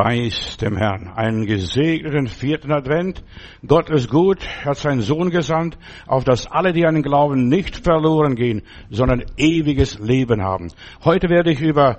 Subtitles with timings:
[0.00, 1.08] Preis dem Herrn.
[1.14, 3.22] Einen gesegneten vierten Advent.
[3.66, 5.76] Gott ist gut, hat seinen Sohn gesandt,
[6.06, 10.68] auf dass alle, die an den Glauben nicht verloren gehen, sondern ewiges Leben haben.
[11.04, 11.98] Heute werde ich über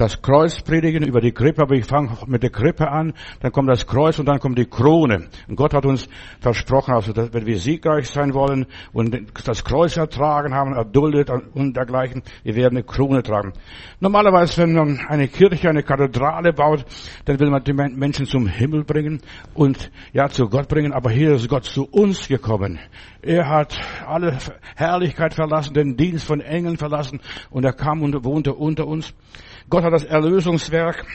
[0.00, 3.68] das Kreuz predigen, über die Krippe, aber ich fange mit der Krippe an, dann kommt
[3.68, 5.28] das Kreuz und dann kommt die Krone.
[5.46, 6.08] Und Gott hat uns
[6.40, 11.76] versprochen, also dass, wenn wir siegreich sein wollen und das Kreuz ertragen haben, erduldet und
[11.76, 13.52] dergleichen, wir werden eine Krone tragen.
[14.00, 16.86] Normalerweise, wenn man eine Kirche, eine Kathedrale baut,
[17.26, 19.20] dann will man die Menschen zum Himmel bringen
[19.52, 22.78] und ja, zu Gott bringen, aber hier ist Gott zu uns gekommen.
[23.20, 24.38] Er hat alle
[24.76, 29.12] Herrlichkeit verlassen, den Dienst von Engeln verlassen und er kam und wohnte unter uns.
[29.70, 31.06] Gott hat das Erlösungswerk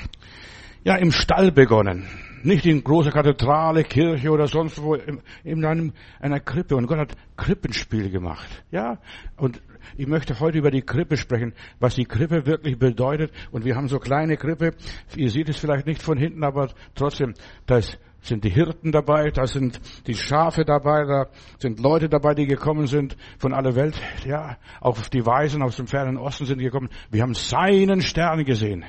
[0.85, 2.07] ja im Stall begonnen.
[2.41, 4.95] Nicht in großer Kathedrale, Kirche oder sonst wo,
[5.43, 5.91] in einem,
[6.21, 6.77] einer Krippe.
[6.77, 8.63] Und Gott hat Krippenspiel gemacht.
[8.71, 8.99] Ja,
[9.35, 9.61] und
[9.97, 13.31] ich möchte heute über die Krippe sprechen, was die Krippe wirklich bedeutet.
[13.51, 14.71] Und wir haben so kleine Krippe.
[15.17, 17.33] Ihr seht es vielleicht nicht von hinten, aber trotzdem,
[17.65, 17.77] da
[18.25, 21.27] sind die Hirten dabei, da sind die Schafe dabei, da
[21.59, 23.95] sind Leute dabei, die gekommen sind von aller Welt.
[24.25, 26.89] Ja, auch die Weisen aus dem fernen Osten sind gekommen.
[27.11, 28.83] Wir haben seinen Stern gesehen.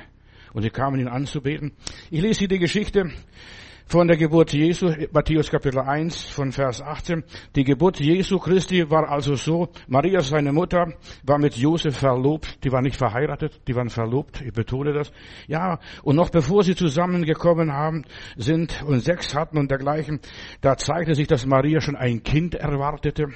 [0.53, 1.73] Und sie kamen ihn anzubeten.
[2.09, 3.11] Ich lese hier die Geschichte
[3.87, 7.23] von der Geburt Jesu, Matthäus Kapitel 1 von Vers 18.
[7.55, 12.71] Die Geburt Jesu Christi war also so, Maria, seine Mutter, war mit Josef verlobt, die
[12.71, 15.11] war nicht verheiratet, die waren verlobt, ich betone das.
[15.47, 18.03] Ja, und noch bevor sie zusammengekommen haben,
[18.35, 20.19] sind und Sex hatten und dergleichen,
[20.59, 23.29] da zeigte sich, dass Maria schon ein Kind erwartete.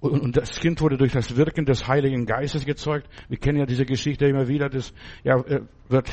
[0.00, 3.06] Und das Kind wurde durch das Wirken des Heiligen Geistes gezeugt.
[3.28, 4.70] Wir kennen ja diese Geschichte immer wieder.
[4.70, 6.10] Das ja, äh, wird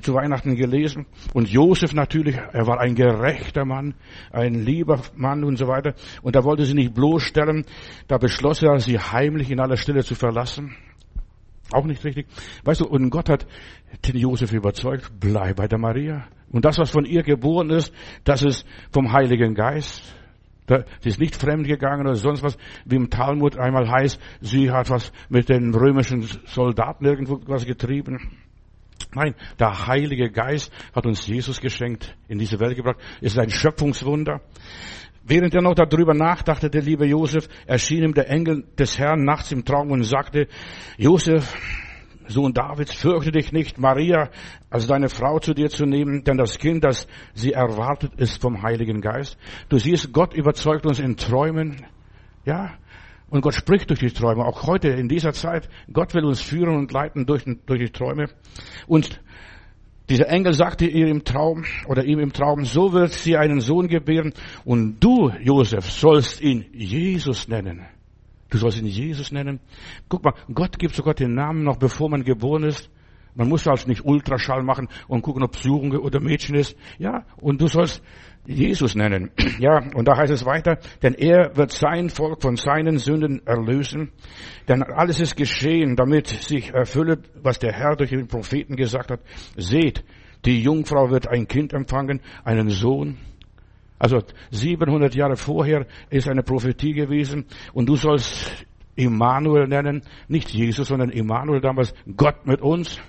[0.00, 1.06] zu Weihnachten gelesen.
[1.32, 3.94] Und Josef natürlich, er war ein gerechter Mann,
[4.32, 5.94] ein lieber Mann und so weiter.
[6.22, 7.64] Und da wollte sie nicht bloßstellen.
[8.08, 10.74] Da beschloss er, sie heimlich in aller Stille zu verlassen.
[11.70, 12.26] Auch nicht richtig.
[12.64, 13.46] Weißt du, und Gott hat
[14.06, 16.26] den Josef überzeugt, bleib bei der Maria.
[16.50, 17.92] Und das, was von ihr geboren ist,
[18.24, 20.02] das ist vom Heiligen Geist.
[21.00, 24.88] Sie ist nicht fremd gegangen oder sonst was, wie im Talmud einmal heißt, sie hat
[24.88, 28.38] was mit den römischen Soldaten irgendwo was getrieben.
[29.14, 32.98] Nein, der Heilige Geist hat uns Jesus geschenkt, in diese Welt gebracht.
[33.20, 34.40] Es ist ein Schöpfungswunder.
[35.26, 39.52] Während er noch darüber nachdachte, der liebe Josef, erschien ihm der Engel des Herrn nachts
[39.52, 40.48] im Traum und sagte,
[40.98, 41.54] Josef,
[42.26, 44.30] Sohn Davids, fürchte dich nicht, Maria
[44.70, 48.62] als deine Frau zu dir zu nehmen, denn das Kind, das sie erwartet, ist vom
[48.62, 49.36] Heiligen Geist.
[49.68, 51.86] Du siehst, Gott überzeugt uns in Träumen,
[52.44, 52.72] ja,
[53.30, 55.68] und Gott spricht durch die Träume, auch heute in dieser Zeit.
[55.92, 58.26] Gott will uns führen und leiten durch, durch die Träume.
[58.86, 59.20] Und
[60.08, 63.88] dieser Engel sagte ihr im Traum oder ihm im Traum, so wird sie einen Sohn
[63.88, 64.34] gebären
[64.64, 67.86] und du, Josef, sollst ihn Jesus nennen.
[68.54, 69.58] Du sollst ihn Jesus nennen.
[70.08, 72.88] Guck mal, Gott gibt sogar den Namen noch bevor man geboren ist.
[73.34, 76.76] Man muss also nicht Ultraschall machen und gucken, ob es Junge oder Mädchen ist.
[77.00, 78.00] Ja, und du sollst
[78.46, 79.32] Jesus nennen.
[79.58, 84.12] Ja, und da heißt es weiter, denn er wird sein Volk von seinen Sünden erlösen.
[84.68, 89.18] Denn alles ist geschehen, damit sich erfüllt, was der Herr durch den Propheten gesagt hat.
[89.56, 90.04] Seht,
[90.44, 93.18] die Jungfrau wird ein Kind empfangen, einen Sohn.
[94.04, 94.18] Also
[94.50, 98.66] 700 Jahre vorher ist eine Prophetie gewesen und du sollst
[98.96, 103.00] Immanuel nennen, nicht Jesus, sondern Immanuel damals, Gott mit uns.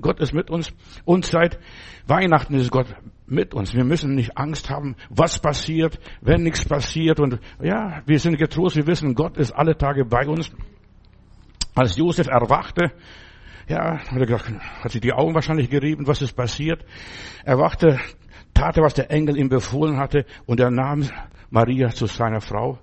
[0.00, 0.72] Gott ist mit uns
[1.04, 1.60] und seit
[2.08, 2.88] Weihnachten ist Gott
[3.28, 3.72] mit uns.
[3.72, 8.74] Wir müssen nicht Angst haben, was passiert, wenn nichts passiert und ja, wir sind getrost,
[8.74, 10.50] wir wissen, Gott ist alle Tage bei uns.
[11.76, 12.90] Als Josef erwachte,
[13.68, 14.52] ja, hat er gedacht,
[14.82, 16.84] hat sich die Augen wahrscheinlich gerieben, was ist passiert.
[17.44, 18.00] Er wachte
[18.54, 21.08] tat er, was der Engel ihm befohlen hatte, und er nahm
[21.50, 22.78] Maria zu seiner Frau.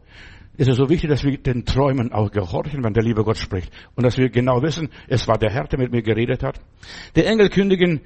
[0.58, 3.72] Ist es so wichtig, dass wir den Träumen auch gehorchen, wenn der liebe Gott spricht.
[3.96, 6.60] Und dass wir genau wissen, es war der Herr, der mit mir geredet hat.
[7.16, 8.02] Die Engel kündigen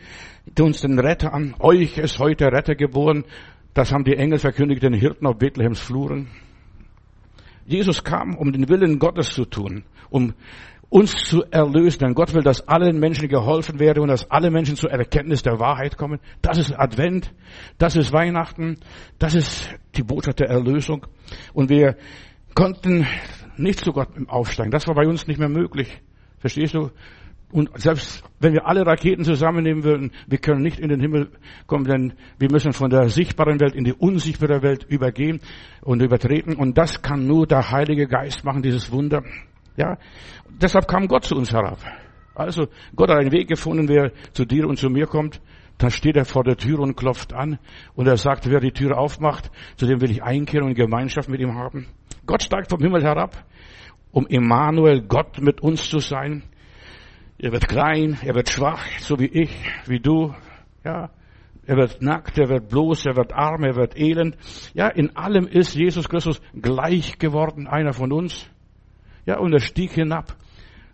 [0.60, 1.56] uns den Retter an.
[1.58, 3.26] Euch ist heute Retter geboren.
[3.74, 6.28] Das haben die Engel verkündigt den Hirten auf Bethlehems Fluren.
[7.66, 10.36] Jesus kam, um den Willen Gottes zu tun, um
[10.94, 12.00] uns zu erlösen.
[12.00, 15.60] Denn Gott will, dass allen Menschen geholfen werde und dass alle Menschen zur Erkenntnis der
[15.60, 16.20] Wahrheit kommen.
[16.44, 17.34] Das ist Advent,
[17.80, 18.78] das ist Weihnachten,
[19.18, 21.08] das ist die Botschaft der Erlösung.
[21.54, 21.98] Und wir
[22.54, 23.08] konnten
[23.58, 24.70] nicht zu Gott aufsteigen.
[24.70, 26.00] Das war bei uns nicht mehr möglich.
[26.38, 26.92] Verstehst du?
[27.52, 31.32] Und selbst wenn wir alle Raketen zusammennehmen würden, wir können nicht in den Himmel
[31.66, 35.40] kommen, denn wir müssen von der sichtbaren Welt in die unsichtbare Welt übergehen
[35.82, 36.56] und übertreten.
[36.56, 39.24] Und das kann nur der Heilige Geist machen, dieses Wunder.
[39.76, 39.98] Ja,
[40.50, 41.80] deshalb kam Gott zu uns herab.
[42.36, 45.42] Also Gott hat einen Weg gefunden, wer zu dir und zu mir kommt.
[45.78, 47.60] Dann steht er vor der Tür und klopft an
[47.96, 51.42] und er sagt, wer die Tür aufmacht, zu dem will ich einkehren und Gemeinschaft mit
[51.42, 51.88] ihm haben.
[52.26, 53.44] Gott steigt vom Himmel herab,
[54.12, 56.44] um Emmanuel, Gott mit uns zu sein.
[57.40, 59.54] Er wird klein, er wird schwach, so wie ich,
[59.88, 60.34] wie du.
[60.86, 61.10] Ja,
[61.66, 64.36] Er wird nackt, er wird bloß, er wird arm, er wird elend.
[64.74, 68.50] Ja, in allem ist Jesus Christus gleich geworden, einer von uns.
[69.26, 70.36] Ja, und er stieg hinab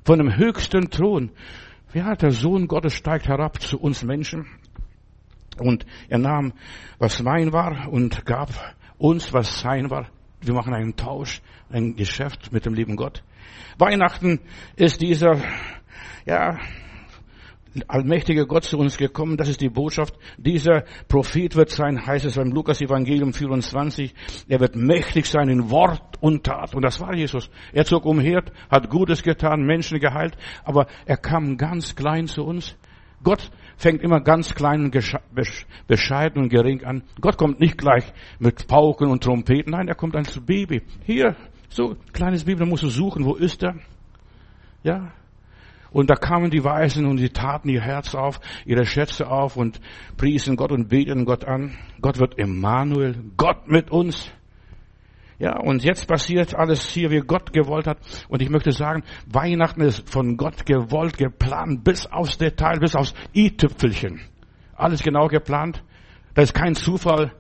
[0.06, 1.32] von dem höchsten Thron.
[1.94, 4.46] Ja, der Sohn Gottes steigt herab zu uns Menschen.
[5.58, 6.54] Und er nahm,
[7.00, 8.50] was mein war und gab
[8.98, 10.08] uns, was sein war.
[10.42, 13.24] Wir machen einen Tausch, ein Geschäft mit dem lieben Gott.
[13.78, 14.40] Weihnachten
[14.76, 15.42] ist dieser,
[16.26, 16.58] ja,
[17.88, 19.38] allmächtige Gott zu uns gekommen.
[19.38, 20.16] Das ist die Botschaft.
[20.38, 24.14] Dieser Prophet wird sein, heißt es beim Lukas Evangelium 24.
[24.48, 26.76] Er wird mächtig sein in Wort und Tat.
[26.76, 27.50] Und das war Jesus.
[27.74, 32.76] Er zog umher, hat Gutes getan, Menschen geheilt, aber er kam ganz klein zu uns.
[33.24, 34.98] Gott fängt immer ganz klein und
[35.88, 37.04] bescheiden und gering an.
[37.20, 38.06] Gott kommt nicht gleich
[38.40, 39.72] mit Pauken und Trompeten.
[39.72, 40.82] Nein, er kommt als Baby.
[41.06, 41.36] Hier,
[41.70, 43.76] so kleines Baby, da musst du suchen, wo ist er?
[44.84, 45.12] Ja,
[45.92, 49.80] und da kamen die Weisen und sie taten ihr Herz auf, ihre Schätze auf und
[50.18, 51.78] priesen Gott und beteten Gott an.
[52.02, 54.32] Gott wird Emmanuel, Gott mit uns.
[55.40, 58.00] Ja, und jetzt passiert alles hier, wie Gott gewollt hat.
[58.28, 63.14] Und ich möchte sagen, Weihnachten ist von Gott gewollt, geplant, bis aufs Detail, bis aufs
[63.34, 64.20] i-Tüpfelchen.
[64.76, 65.82] Alles genau geplant.
[66.34, 67.32] Da ist kein Zufall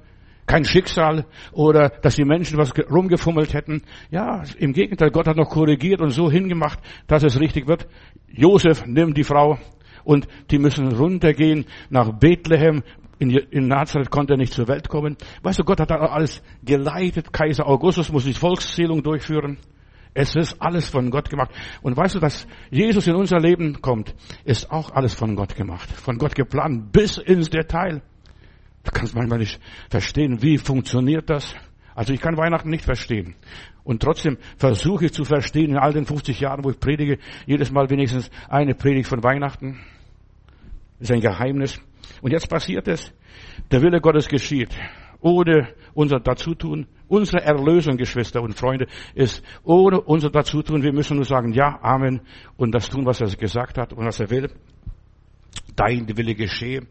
[0.49, 3.83] kein Schicksal oder dass die Menschen was rumgefummelt hätten.
[4.09, 7.87] Ja, im Gegenteil, Gott hat noch korrigiert und so hingemacht, dass es richtig wird.
[8.27, 9.59] Josef nimmt die Frau
[10.03, 12.81] und die müssen runtergehen nach Bethlehem.
[13.19, 15.17] In, Nazareth konnte er nicht zur Welt kommen.
[15.43, 17.31] Weißt du, Gott hat da alles geleitet.
[17.31, 19.57] Kaiser Augustus muss die Volkszählung durchführen.
[20.15, 21.51] Es ist alles von Gott gemacht.
[21.83, 25.91] Und weißt du, dass Jesus in unser Leben kommt, ist auch alles von Gott gemacht.
[25.91, 28.01] Von Gott geplant bis ins Detail.
[28.83, 29.59] Du kannst manchmal nicht
[29.89, 31.53] verstehen, wie funktioniert das.
[31.95, 33.35] Also ich kann Weihnachten nicht verstehen.
[33.83, 37.71] Und trotzdem versuche ich zu verstehen in all den 50 Jahren, wo ich predige, jedes
[37.71, 39.79] Mal wenigstens eine Predigt von Weihnachten.
[40.99, 41.81] Das ist ein Geheimnis.
[42.21, 43.11] Und jetzt passiert es.
[43.71, 44.75] Der Wille Gottes geschieht.
[45.21, 46.87] Ohne unser Dazutun.
[47.07, 50.83] Unsere Erlösung, Geschwister und Freunde, ist ohne unser Dazutun.
[50.83, 52.21] Wir müssen nur sagen, ja, Amen.
[52.55, 54.49] Und das tun, was er gesagt hat und was er will.
[55.75, 56.85] Dein Wille geschehe.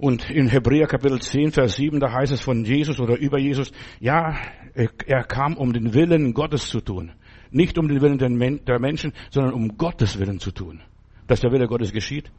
[0.00, 3.70] Und in Hebräer Kapitel 10, Vers 7, da heißt es von Jesus oder über Jesus,
[4.00, 4.34] ja,
[4.74, 7.12] er kam, um den Willen Gottes zu tun.
[7.50, 10.80] Nicht um den Willen der Menschen, sondern um Gottes Willen zu tun.
[11.26, 12.30] Dass der Wille Gottes geschieht.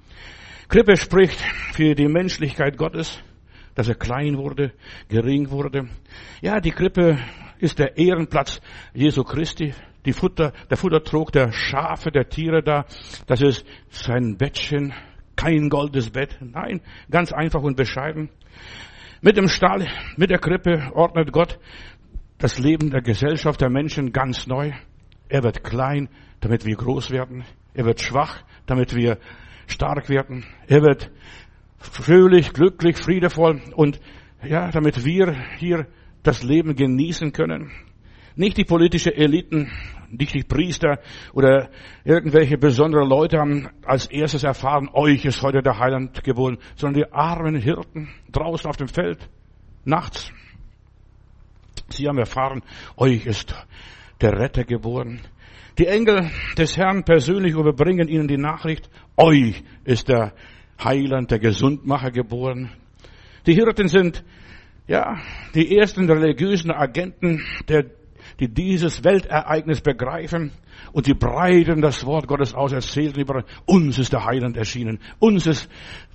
[0.69, 1.39] Krippe spricht
[1.73, 3.21] für die Menschlichkeit Gottes,
[3.75, 4.71] dass er klein wurde,
[5.07, 5.87] gering wurde.
[6.41, 7.19] Ja, die Krippe
[7.59, 8.59] ist der Ehrenplatz
[8.95, 9.75] Jesu Christi.
[10.07, 12.85] Die Futter, der Futtertrog der Schafe, der Tiere da.
[13.27, 14.95] Das ist sein Bettchen,
[15.35, 16.37] kein goldes Bett.
[16.41, 18.29] Nein, ganz einfach und bescheiden.
[19.21, 19.87] Mit dem Stall,
[20.17, 21.59] mit der Krippe ordnet Gott
[22.37, 24.71] das Leben der Gesellschaft der Menschen ganz neu.
[25.29, 27.43] Er wird klein, damit wir groß werden.
[27.73, 29.19] Er wird schwach, damit wir
[29.67, 30.43] stark werden.
[30.67, 31.11] Er wird
[31.77, 33.99] fröhlich, glücklich, friedevoll und
[34.43, 35.87] ja, damit wir hier
[36.23, 37.71] das Leben genießen können.
[38.35, 39.69] Nicht die politische Eliten,
[40.09, 40.99] nicht die Priester
[41.33, 41.69] oder
[42.03, 47.13] irgendwelche besondere Leute haben als erstes erfahren, euch ist heute der Heiland geboren, sondern die
[47.13, 49.29] armen Hirten draußen auf dem Feld,
[49.85, 50.31] nachts.
[51.89, 52.61] Sie haben erfahren,
[52.97, 53.53] euch ist
[54.21, 55.21] der Retter geboren.
[55.77, 60.33] Die Engel des Herrn persönlich überbringen ihnen die Nachricht, euch ist der
[60.83, 62.71] Heiland, der Gesundmacher geboren.
[63.45, 64.23] Die Hirten sind,
[64.87, 65.17] ja,
[65.55, 67.85] die ersten religiösen Agenten der
[68.39, 70.51] die dieses Weltereignis begreifen
[70.93, 75.47] und sie breiten das Wort Gottes aus, erzählen über uns ist der Heiland erschienen, uns
[75.47, 75.69] ist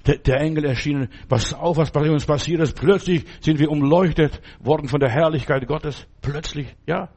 [0.06, 1.08] der, Engel erschienen.
[1.28, 5.66] Was auf, was bei uns passiert ist, plötzlich sind wir umleuchtet worden von der Herrlichkeit
[5.66, 6.06] Gottes.
[6.22, 7.08] Plötzlich, ja.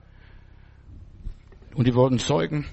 [1.76, 2.66] Und die wurden Zeugen.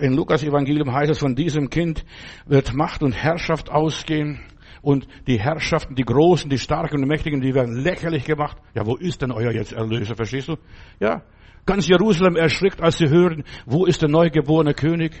[0.00, 2.04] In Lukas Evangelium heißt es, von diesem Kind
[2.46, 4.40] wird Macht und Herrschaft ausgehen.
[4.80, 8.56] Und die Herrschaften, die Großen, die Starken und die Mächtigen, die werden lächerlich gemacht.
[8.74, 10.56] Ja, wo ist denn euer jetzt Erlöser, verstehst du?
[10.98, 11.22] Ja,
[11.64, 15.12] Ganz Jerusalem erschrickt, als sie hören, wo ist der neugeborene König?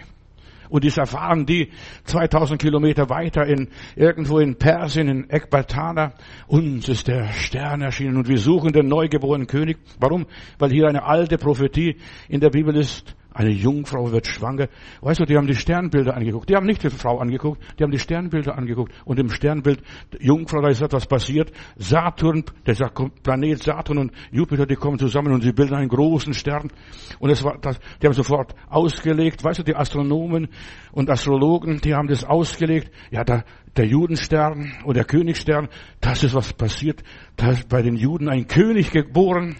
[0.72, 1.70] Und dies erfahren die
[2.04, 6.14] 2000 Kilometer weiter in, irgendwo in Persien, in Ekbatana.
[6.46, 9.76] Uns ist der Stern erschienen und wir suchen den neugeborenen König.
[10.00, 10.26] Warum?
[10.58, 13.14] Weil hier eine alte Prophetie in der Bibel ist.
[13.34, 14.68] Eine Jungfrau wird schwanger.
[15.00, 16.50] Weißt du, die haben die Sternbilder angeguckt.
[16.50, 18.92] Die haben nicht die Frau angeguckt, die haben die Sternbilder angeguckt.
[19.04, 19.82] Und im Sternbild
[20.20, 21.50] Jungfrau, da ist etwas passiert.
[21.76, 22.74] Saturn, der
[23.22, 26.70] Planet Saturn und Jupiter, die kommen zusammen und sie bilden einen großen Stern.
[27.18, 29.42] Und es war, das, die haben sofort ausgelegt.
[29.42, 30.48] Weißt du, die Astronomen
[30.92, 32.90] und Astrologen, die haben das ausgelegt.
[33.10, 33.44] Ja, da,
[33.76, 35.68] der Judenstern und der Königstern,
[36.00, 37.02] das ist was passiert.
[37.36, 39.56] Da ist bei den Juden ein König geboren.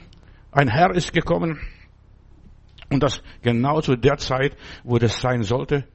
[0.51, 1.59] Ein Herr ist gekommen.
[2.93, 5.87] Und das genau zu der Zeit, wo das sein sollte,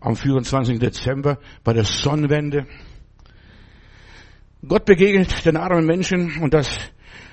[0.00, 0.78] am 24.
[0.78, 2.66] Dezember bei der Sonnenwende.
[4.66, 6.78] Gott begegnet den armen Menschen und das,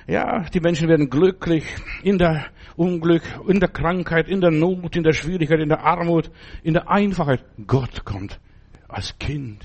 [0.06, 1.64] ja, die Menschen werden glücklich
[2.02, 6.30] in der Unglück, in der Krankheit, in der Not, in der Schwierigkeit, in der Armut,
[6.62, 7.44] in der Einfachheit.
[7.66, 8.40] Gott kommt
[8.88, 9.64] als Kind.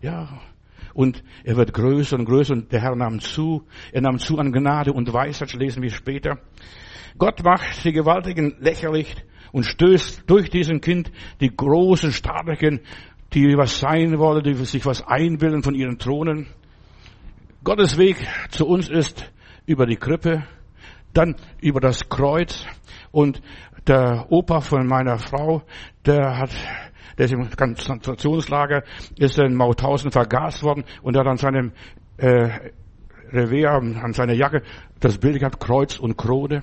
[0.00, 0.40] Ja.
[0.94, 3.64] Und er wird größer und größer und der Herr nahm zu.
[3.92, 6.38] Er nahm zu an Gnade und Weisheit, lesen wir später.
[7.18, 9.14] Gott macht die Gewaltigen lächerlich
[9.52, 12.80] und stößt durch diesen Kind die großen, starken,
[13.32, 16.48] die was sein wollen, die sich was einbilden von ihren Thronen.
[17.62, 18.16] Gottes Weg
[18.50, 19.30] zu uns ist
[19.66, 20.44] über die Krippe,
[21.12, 22.64] dann über das Kreuz
[23.12, 23.42] und
[23.86, 25.62] der Opa von meiner Frau,
[26.06, 26.50] der hat,
[27.20, 28.82] der ist im Konzentrationslager,
[29.18, 31.72] ist in Mauthausen vergast worden und hat an seinem
[32.16, 32.48] äh,
[33.30, 34.62] Revier, an seiner Jacke
[35.00, 36.62] das Bild gehabt, Kreuz und Krone.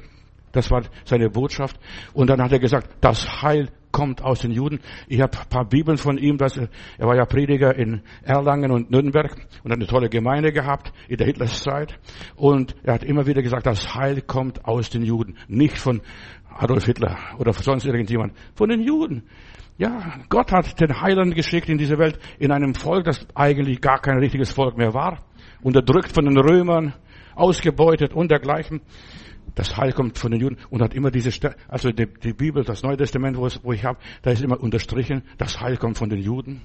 [0.53, 1.79] Das war seine Botschaft.
[2.13, 4.79] Und dann hat er gesagt, das Heil kommt aus den Juden.
[5.07, 8.89] Ich habe ein paar Bibeln von ihm, dass er, war ja Prediger in Erlangen und
[8.89, 11.99] Nürnberg und hat eine tolle Gemeinde gehabt in der Hitlers Zeit.
[12.35, 16.01] Und er hat immer wieder gesagt, das Heil kommt aus den Juden, nicht von
[16.49, 19.21] Adolf Hitler oder sonst irgendjemand, von den Juden.
[19.77, 23.99] Ja, Gott hat den Heiland geschickt in diese Welt in einem Volk, das eigentlich gar
[23.99, 25.23] kein richtiges Volk mehr war,
[25.61, 26.93] unterdrückt von den Römern,
[27.35, 28.81] ausgebeutet und dergleichen.
[29.53, 32.63] Das Heil kommt von den Juden und hat immer diese, St also die, die, Bibel,
[32.63, 35.97] das Neue Testament, wo, es, wo ich habe, da ist immer unterstrichen, das Heil kommt
[35.97, 36.61] von den Juden.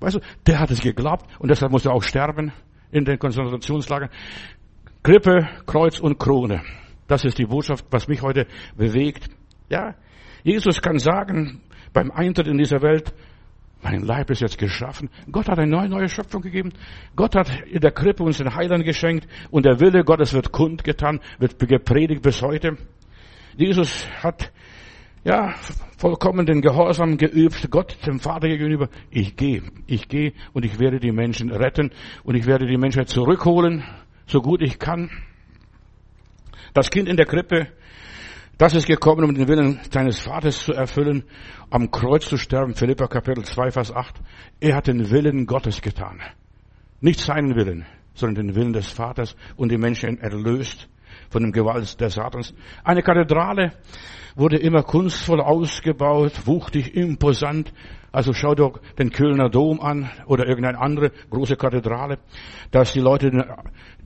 [0.00, 2.52] Weißt du, der hat es geglaubt und deshalb musste er auch sterben
[2.90, 4.08] in den Konzentrationslagern.
[5.02, 6.62] Grippe, Kreuz und Krone.
[7.06, 9.28] Das ist die Botschaft, was mich heute bewegt.
[9.68, 9.94] Ja,
[10.42, 13.12] Jesus kann sagen, beim Eintritt in diese Welt,
[13.82, 15.08] mein Leib ist jetzt geschaffen.
[15.30, 16.72] Gott hat eine neue, neue Schöpfung gegeben.
[17.14, 21.20] Gott hat in der Krippe uns den Heiland geschenkt und der Wille Gottes wird kundgetan,
[21.38, 22.76] wird gepredigt bis heute.
[23.56, 24.52] Jesus hat
[25.24, 25.54] ja
[25.96, 28.88] vollkommen den Gehorsam geübt, Gott dem Vater gegenüber.
[29.10, 31.90] Ich gehe, ich gehe und ich werde die Menschen retten
[32.24, 33.84] und ich werde die Menschheit zurückholen,
[34.26, 35.10] so gut ich kann.
[36.74, 37.68] Das Kind in der Krippe
[38.58, 41.22] das ist gekommen, um den Willen seines Vaters zu erfüllen,
[41.70, 42.74] am Kreuz zu sterben.
[42.74, 44.20] Philippa Kapitel 2, Vers 8.
[44.58, 46.20] Er hat den Willen Gottes getan.
[47.00, 50.88] Nicht seinen Willen, sondern den Willen des Vaters und die Menschen erlöst
[51.30, 52.52] von dem Gewalt des Satans.
[52.82, 53.72] Eine Kathedrale
[54.34, 57.72] wurde immer kunstvoll ausgebaut, wuchtig, imposant.
[58.10, 62.18] Also schau doch den Kölner Dom an oder irgendeine andere große Kathedrale,
[62.70, 63.30] dass die Leute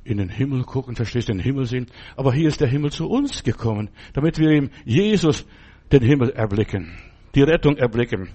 [0.05, 1.87] in den Himmel gucken, verstehst du, den Himmel sehen.
[2.17, 5.47] Aber hier ist der Himmel zu uns gekommen, damit wir ihm Jesus
[5.93, 6.93] den Himmel erblicken,
[7.35, 8.31] die Rettung erblicken.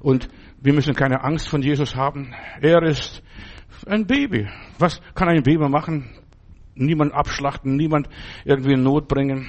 [0.00, 0.28] Und
[0.60, 2.34] wir müssen keine Angst von Jesus haben.
[2.60, 3.22] Er ist
[3.86, 4.48] ein Baby.
[4.78, 6.10] Was kann ein Baby machen?
[6.74, 8.08] Niemand abschlachten, niemand
[8.44, 9.46] irgendwie in Not bringen.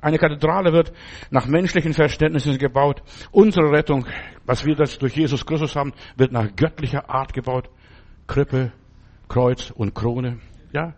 [0.00, 0.92] Eine Kathedrale wird
[1.30, 3.02] nach menschlichen Verständnissen gebaut.
[3.32, 4.06] Unsere Rettung,
[4.46, 7.68] was wir das durch Jesus Christus haben, wird nach göttlicher Art gebaut.
[8.26, 8.72] Krippe,
[9.28, 10.38] Kreuz und Krone.
[10.72, 10.94] Ja?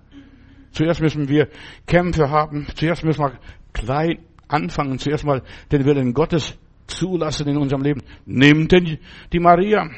[0.72, 1.48] Zuerst müssen wir
[1.86, 2.66] Kämpfe haben.
[2.74, 3.32] Zuerst müssen wir
[3.72, 4.98] klein anfangen.
[4.98, 8.02] Zuerst mal den Willen Gottes zulassen in unserem Leben.
[8.26, 8.98] Nimmt denn
[9.32, 9.88] die Maria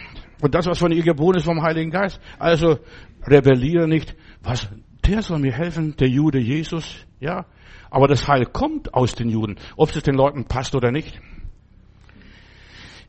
[0.40, 2.20] und das, was von ihr geboren ist vom Heiligen Geist.
[2.38, 2.78] Also
[3.26, 4.16] rebelliere nicht.
[4.42, 4.68] Was?
[5.06, 7.06] Der soll mir helfen, der Jude Jesus.
[7.20, 7.46] Ja?
[7.90, 9.56] Aber das Heil kommt aus den Juden.
[9.76, 11.20] Ob es den Leuten passt oder nicht.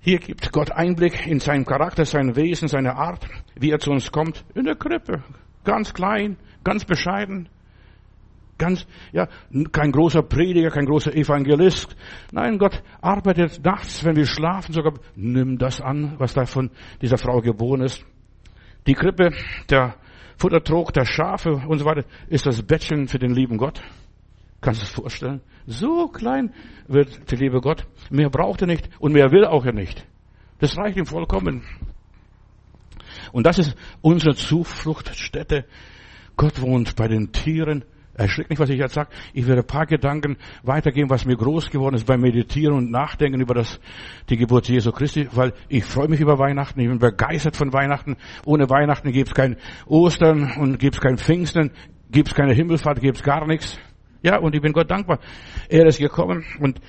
[0.02, 4.12] Hier gibt Gott Einblick in seinen Charakter, sein Wesen, seine Art, wie er zu uns
[4.12, 4.44] kommt.
[4.54, 5.24] In der Krippe.
[5.64, 7.50] Ganz klein, ganz bescheiden,
[8.58, 9.28] ganz, ja,
[9.72, 11.96] kein großer Prediger, kein großer Evangelist.
[12.32, 17.18] Nein, Gott arbeitet nachts, wenn wir schlafen, sogar, nimm das an, was da von dieser
[17.18, 18.06] Frau geboren ist.
[18.88, 19.32] Die Krippe,
[19.70, 19.96] der
[20.38, 23.82] Futtertrog der Schafe und so weiter, ist das Bettchen für den lieben Gott.
[24.62, 25.42] Kannst du es vorstellen?
[25.66, 26.54] So klein
[26.88, 27.86] wird der liebe Gott.
[28.10, 30.06] Mehr braucht er nicht und mehr will auch er nicht.
[30.60, 31.64] Das reicht ihm vollkommen.
[33.32, 35.66] Und das ist unsere Zufluchtsstätte
[36.36, 37.86] Gott wohnt bei den Tieren.
[38.16, 39.10] Erschreckt nicht, was ich jetzt sage.
[39.34, 43.42] Ich werde ein paar Gedanken weitergeben, was mir groß geworden ist beim Meditieren und Nachdenken
[43.42, 43.80] über das,
[44.30, 48.18] die Geburt Jesu Christi, weil ich freue mich über Weihnachten, ich bin begeistert von Weihnachten.
[48.46, 51.72] Ohne Weihnachten gibt es kein Ostern und gibt es kein Pfingsten,
[52.12, 53.80] gibt es keine Himmelfahrt, gibt es gar nichts.
[54.22, 55.20] Ja, und ich bin Gott dankbar.
[55.68, 56.80] Er ist gekommen und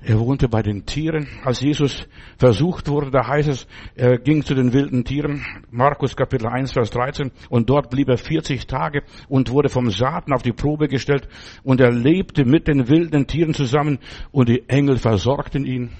[0.00, 1.26] er wohnte bei den Tieren.
[1.44, 2.06] Als Jesus
[2.38, 5.44] versucht wurde, da heißt es, er ging zu den wilden Tieren.
[5.70, 7.32] Markus Kapitel 1, Vers 13.
[7.50, 11.28] Und dort blieb er 40 Tage und wurde vom Satan auf die Probe gestellt.
[11.64, 13.98] Und er lebte mit den wilden Tieren zusammen
[14.30, 15.90] und die Engel versorgten ihn.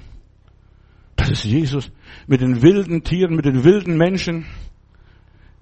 [1.16, 1.90] Das ist Jesus.
[2.28, 4.46] Mit den wilden Tieren, mit den wilden Menschen.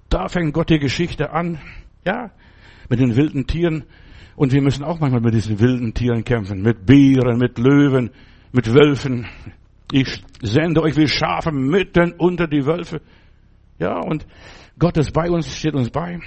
[0.09, 1.59] Da fängt Gott die Geschichte an.
[2.05, 2.31] Ja,
[2.87, 3.83] mit den wilden Tieren.
[4.37, 6.61] Und wir müssen auch manchmal mit diesen wilden Tieren kämpfen.
[6.61, 8.11] Mit Bären, mit Löwen,
[8.51, 9.25] mit Wölfen.
[9.91, 13.01] Ich sende euch wie Schafe mitten unter die Wölfe.
[13.79, 14.27] Ja, und
[14.77, 16.19] Gott ist bei uns, steht uns bei.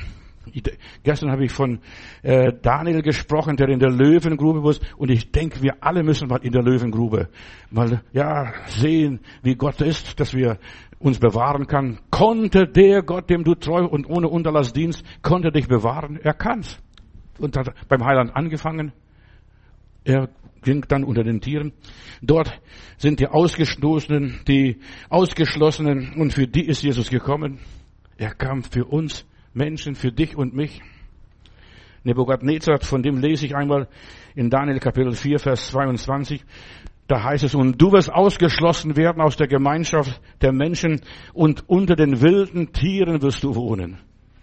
[1.05, 1.79] Gestern habe ich von
[2.23, 4.75] äh, Daniel gesprochen, der in der Löwengrube war.
[4.97, 7.29] Und ich denke, wir alle müssen mal in der Löwengrube
[7.71, 10.59] mal ja sehen, wie Gott ist, dass wir
[10.99, 12.01] uns bewahren kann.
[12.11, 16.19] Konnte der Gott, dem du treu und ohne Unterlass dienst, konnte dich bewahren?
[16.21, 16.81] Er kann's.
[17.41, 18.93] Und hat beim Heiland angefangen.
[20.05, 20.29] Er
[20.63, 21.73] ging dann unter den Tieren.
[22.23, 22.61] Dort
[22.99, 24.79] sind die Ausgestoßenen, die
[25.09, 27.59] Ausgeschlossenen und für die ist Jesus gekommen.
[28.17, 30.81] Er kam für uns Menschen, für dich und mich.
[32.05, 33.89] Nebukadnezar, von dem lese ich einmal
[34.35, 36.45] in Daniel Kapitel 4, Vers 22.
[37.07, 41.01] Da heißt es, und du wirst ausgeschlossen werden aus der Gemeinschaft der Menschen
[41.35, 43.99] und unter den wilden Tieren wirst du wohnen.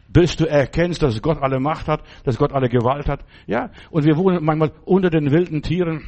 [0.09, 3.25] Bis du erkennst, dass Gott alle Macht hat, dass Gott alle Gewalt hat.
[3.45, 6.03] Ja, und wir wohnen manchmal unter den wilden Tieren,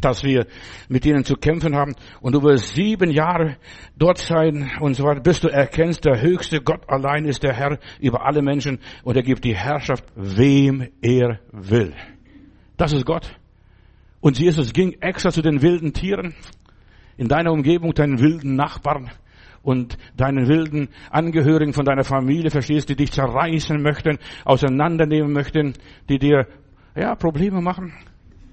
[0.00, 0.46] dass wir
[0.88, 1.94] mit ihnen zu kämpfen haben.
[2.20, 3.56] Und du wirst sieben Jahre
[3.96, 7.78] dort sein und so weiter, bis du erkennst, der höchste Gott allein ist der Herr
[8.00, 11.94] über alle Menschen und er gibt die Herrschaft, wem er will.
[12.76, 13.38] Das ist Gott.
[14.20, 16.34] Und Jesus ging extra zu den wilden Tieren
[17.16, 19.10] in deiner Umgebung, deinen wilden Nachbarn
[19.62, 25.74] und deinen wilden Angehörigen von deiner Familie, verstehst, die dich zerreißen möchten, auseinandernehmen möchten,
[26.08, 26.46] die dir,
[26.94, 27.94] ja, Probleme machen.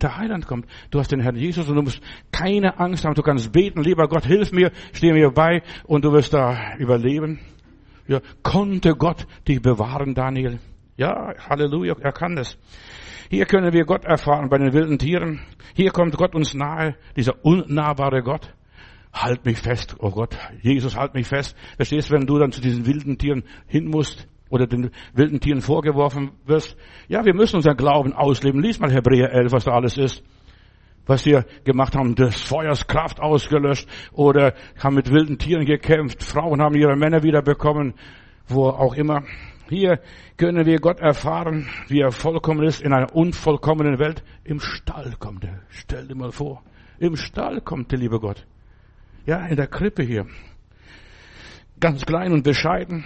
[0.02, 0.66] Der Heiland kommt.
[0.92, 2.02] Du hast den Herrn Jesus und du musst
[2.32, 3.16] keine Angst haben.
[3.16, 7.40] Du kannst beten, lieber Gott, hilf mir, steh mir bei und du wirst da überleben.
[8.08, 10.60] Ja, konnte Gott dich bewahren, Daniel?
[10.96, 12.58] Ja, Halleluja, er kann das.
[13.30, 15.42] Hier können wir Gott erfahren bei den wilden Tieren.
[15.76, 18.54] Hier kommt Gott uns nahe, dieser unnahbare Gott.
[19.12, 21.56] Halt mich fest, oh Gott, Jesus, halt mich fest.
[21.78, 26.32] Verstehst, wenn du dann zu diesen wilden Tieren hin musst oder den wilden Tieren vorgeworfen
[26.46, 26.78] wirst.
[27.08, 28.62] Ja, wir müssen unseren Glauben ausleben.
[28.62, 30.24] Lies mal Hebräer 11, was da alles ist.
[31.06, 36.24] Was wir gemacht haben, des Feuers Kraft ausgelöscht oder haben mit wilden Tieren gekämpft.
[36.24, 37.96] Frauen haben ihre Männer wiederbekommen,
[38.48, 39.24] wo auch immer.
[39.70, 40.00] Hier
[40.38, 44.24] können wir Gott erfahren, wie er vollkommen ist in einer unvollkommenen Welt.
[44.44, 45.62] Im Stall kommt er.
[45.70, 46.64] Stell dir mal vor.
[47.00, 48.46] Im Stall kommt der liebe Gott.
[49.26, 50.26] Ja, in der Krippe hier.
[51.80, 53.06] Ganz klein und bescheiden.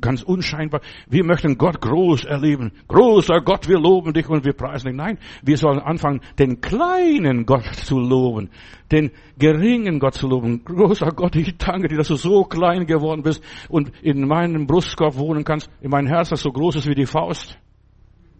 [0.00, 0.80] Ganz unscheinbar.
[1.08, 2.72] Wir möchten Gott groß erleben.
[2.88, 4.96] Großer Gott, wir loben dich und wir preisen dich.
[4.96, 8.48] Nein, wir sollen anfangen, den kleinen Gott zu loben.
[8.90, 10.64] Den geringen Gott zu loben.
[10.64, 15.16] Großer Gott, ich danke dir, dass du so klein geworden bist und in meinem Brustkorb
[15.16, 15.70] wohnen kannst.
[15.82, 17.58] In meinem Herz, das so groß ist wie die Faust.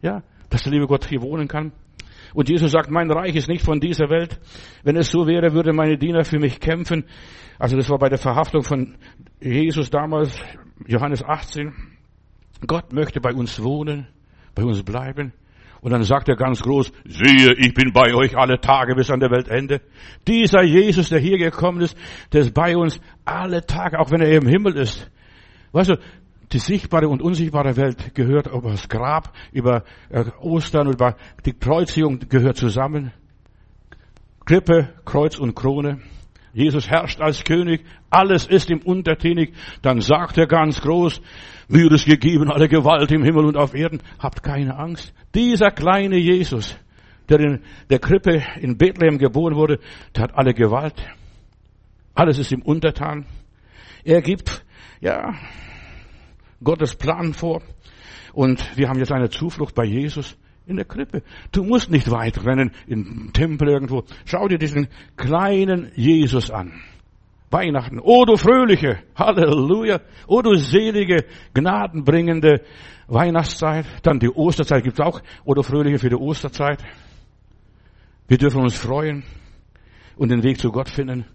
[0.00, 1.72] Ja, dass der liebe Gott hier wohnen kann.
[2.34, 4.40] Und Jesus sagt, mein Reich ist nicht von dieser Welt.
[4.82, 7.04] Wenn es so wäre, würde meine Diener für mich kämpfen.
[7.58, 8.96] Also das war bei der Verhaftung von
[9.40, 10.38] Jesus damals,
[10.86, 11.72] Johannes 18.
[12.66, 14.06] Gott möchte bei uns wohnen,
[14.54, 15.32] bei uns bleiben.
[15.80, 19.18] Und dann sagt er ganz groß, siehe, ich bin bei euch alle Tage bis an
[19.18, 19.80] der Weltende.
[20.28, 21.96] Dieser Jesus, der hier gekommen ist,
[22.32, 25.10] der ist bei uns alle Tage, auch wenn er im Himmel ist.
[25.72, 25.98] Weißt du,
[26.52, 32.20] die sichtbare und unsichtbare Welt gehört über das Grab, über äh, Ostern, über die Kreuzigung
[32.28, 33.12] gehört zusammen.
[34.44, 36.00] Krippe, Kreuz und Krone.
[36.52, 39.54] Jesus herrscht als König, alles ist ihm untertänig.
[39.80, 41.22] Dann sagt er ganz groß,
[41.68, 44.02] mir ist gegeben alle Gewalt im Himmel und auf Erden.
[44.18, 45.14] Habt keine Angst.
[45.34, 46.76] Dieser kleine Jesus,
[47.30, 49.78] der in der Krippe in Bethlehem geboren wurde,
[50.14, 50.94] der hat alle Gewalt.
[52.14, 53.24] Alles ist ihm untertan.
[54.04, 54.62] Er gibt,
[55.00, 55.32] ja,
[56.62, 57.62] Gottes Plan vor.
[58.32, 61.22] Und wir haben jetzt eine Zuflucht bei Jesus in der Krippe.
[61.50, 64.04] Du musst nicht weit rennen im Tempel irgendwo.
[64.24, 66.80] Schau dir diesen kleinen Jesus an.
[67.50, 68.00] Weihnachten.
[68.00, 68.98] Oh, du fröhliche.
[69.14, 70.00] Halleluja.
[70.26, 72.62] Oh, du selige, gnadenbringende
[73.08, 73.84] Weihnachtszeit.
[74.02, 75.20] Dann die Osterzeit gibt's auch.
[75.44, 76.82] Oh, du fröhliche für die Osterzeit.
[78.26, 79.24] Wir dürfen uns freuen
[80.16, 81.26] und den Weg zu Gott finden.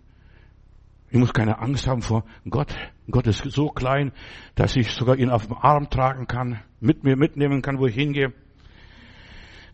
[1.09, 2.73] Ich muss keine Angst haben vor Gott.
[3.09, 4.11] Gott ist so klein,
[4.55, 7.95] dass ich sogar ihn auf dem Arm tragen kann, mit mir mitnehmen kann, wo ich
[7.95, 8.33] hingehe.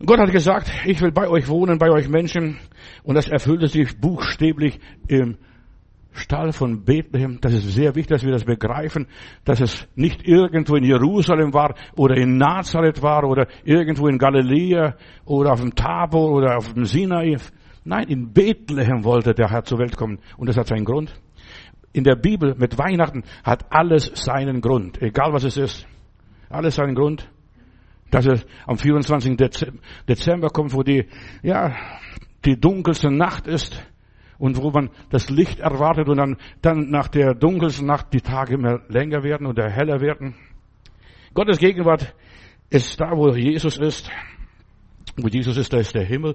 [0.04, 2.58] Gott hat gesagt, ich will bei euch wohnen, bei euch Menschen.
[3.02, 5.36] Und das erfüllte sich buchstäblich im
[6.12, 7.38] Stall von Bethlehem.
[7.40, 9.08] Das ist sehr wichtig, dass wir das begreifen,
[9.44, 14.94] dass es nicht irgendwo in Jerusalem war oder in Nazareth war oder irgendwo in Galiläa
[15.24, 17.36] oder auf dem Tabor oder auf dem Sinai.
[17.84, 20.20] Nein, in Bethlehem wollte der Herr zur Welt kommen.
[20.36, 21.12] Und das hat seinen Grund
[21.94, 25.86] in der Bibel mit Weihnachten hat alles seinen Grund, egal was es ist.
[26.50, 27.30] Alles seinen Grund.
[28.10, 29.36] Dass es am 24.
[30.08, 31.08] Dezember kommt, wo die,
[31.42, 31.74] ja,
[32.44, 33.80] die dunkelste Nacht ist
[34.38, 38.54] und wo man das Licht erwartet und dann, dann nach der dunkelsten Nacht die Tage
[38.54, 40.34] immer länger werden oder heller werden.
[41.32, 42.14] Gottes Gegenwart
[42.70, 44.10] ist da, wo Jesus ist.
[45.16, 46.34] Wo Jesus ist, da ist der Himmel.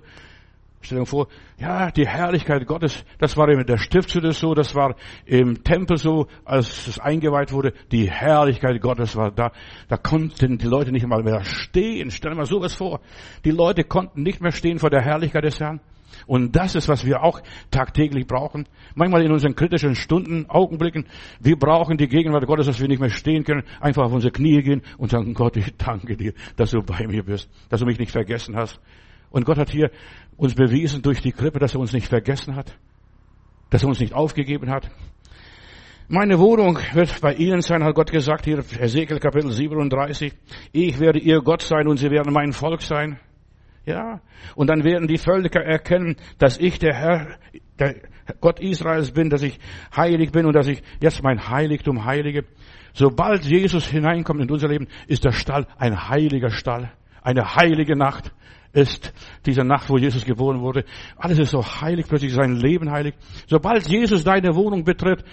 [0.82, 4.96] Stell dir vor, ja, die Herrlichkeit Gottes, das war in der Stiftshütte so, das war
[5.26, 9.52] im Tempel so, als es eingeweiht wurde, die Herrlichkeit Gottes war da.
[9.90, 12.12] Da konnten die Leute nicht mal mehr stehen.
[12.12, 13.02] Stell dir mal sowas vor.
[13.44, 15.82] Die Leute konnten nicht mehr stehen vor der Herrlichkeit des Herrn.
[16.28, 18.68] Und das ist, was wir auch tagtäglich brauchen.
[18.96, 21.06] Manchmal in unseren kritischen Stunden, Augenblicken,
[21.40, 24.62] wir brauchen die Gegenwart Gottes, dass wir nicht mehr stehen können, einfach auf unsere Knie
[24.62, 28.00] gehen und sagen, Gott, ich danke dir, dass du bei mir bist, dass du mich
[28.00, 28.80] nicht vergessen hast.
[29.32, 29.92] Und Gott hat hier
[30.38, 32.78] uns bewiesen durch die Krippe, dass er uns nicht vergessen hat,
[33.70, 34.90] dass er uns nicht aufgegeben hat.
[36.08, 40.34] Meine Wohnung wird bei Ihnen sein, hat Gott gesagt, hier Ezekiel Kapitel 37.
[40.72, 43.20] Ich werde Ihr Gott sein und Sie werden mein Volk sein.
[43.86, 44.22] Ja.
[44.56, 47.28] Und dann werden die Völker erkennen, dass ich der Herr,
[47.78, 47.96] der
[48.42, 49.60] Gott Israels bin, dass ich
[49.96, 52.46] heilig bin und dass ich jetzt mein Heiligtum heilige.
[52.94, 58.34] Sobald Jesus hineinkommt in unser Leben, ist der Stall ein heiliger Stall, eine heilige Nacht
[58.72, 59.14] ist
[59.46, 60.86] diese Nacht, wo Jesus geboren wurde.
[61.18, 63.16] Alles ist so heilig, plötzlich ist sein Leben heilig.
[63.48, 65.24] Sobald Jesus deine Wohnung betritt,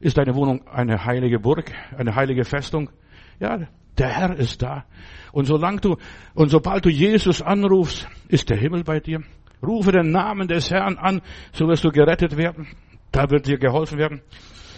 [0.00, 2.90] ist deine Wohnung eine heilige Burg, eine heilige Festung.
[3.38, 3.58] Ja,
[3.98, 4.84] der Herr ist da.
[5.32, 5.96] Und solange du,
[6.34, 9.22] und sobald du Jesus anrufst, ist der Himmel bei dir.
[9.62, 12.68] Rufe den Namen des Herrn an, so wirst du gerettet werden.
[13.10, 14.20] Da wird dir geholfen werden.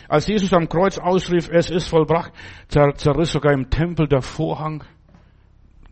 [0.08, 2.32] Als Jesus am Kreuz ausrief, es ist vollbracht,
[2.68, 4.84] zerriss sogar im Tempel der Vorhang.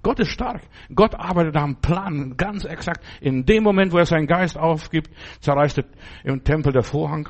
[0.06, 0.62] Gott ist stark.
[0.94, 3.04] Gott arbeitet einem Plan, ganz exakt.
[3.20, 5.82] In dem Moment, wo er seinen Geist aufgibt, zerreißt
[6.22, 7.28] im Tempel der Vorhang.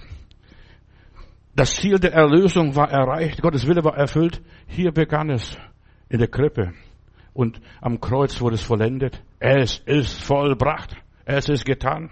[1.55, 3.41] Das Ziel der Erlösung war erreicht.
[3.41, 4.43] Gottes Wille war erfüllt.
[4.67, 5.57] Hier begann es
[6.11, 6.75] in der Krippe.
[7.33, 9.23] Und am Kreuz wurde es vollendet.
[9.39, 10.97] Es ist vollbracht.
[11.25, 12.11] Es ist getan.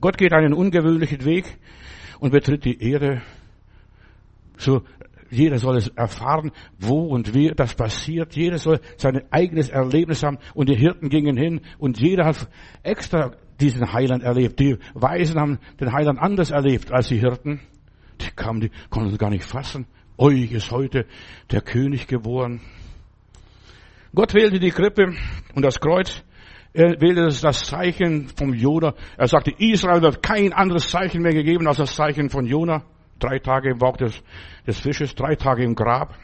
[0.00, 1.58] Gott geht einen ungewöhnlichen Weg
[2.18, 3.20] und betritt die Erde.
[4.56, 4.84] So
[5.30, 8.36] jeder soll es erfahren, wo und wie das passiert.
[8.36, 10.38] Jeder soll sein eigenes Erlebnis haben.
[10.54, 12.48] Und die Hirten gingen hin und jeder hat
[12.82, 14.58] extra diesen Heiland erlebt.
[14.60, 17.60] Die Weisen haben den Heiland anders erlebt als die Hirten.
[18.20, 19.86] Die kamen, die konnten es gar nicht fassen.
[20.16, 21.06] Euch ist heute
[21.50, 22.60] der König geboren.
[24.14, 25.12] Gott wählte die Krippe
[25.54, 26.22] und das Kreuz.
[26.72, 28.94] Er wählte das Zeichen vom Jona.
[29.16, 32.84] Er sagte, Israel wird kein anderes Zeichen mehr gegeben als das Zeichen von Jona.
[33.24, 34.22] Drei Tage im Bauch des,
[34.66, 36.14] des Fisches, drei Tage im Grab.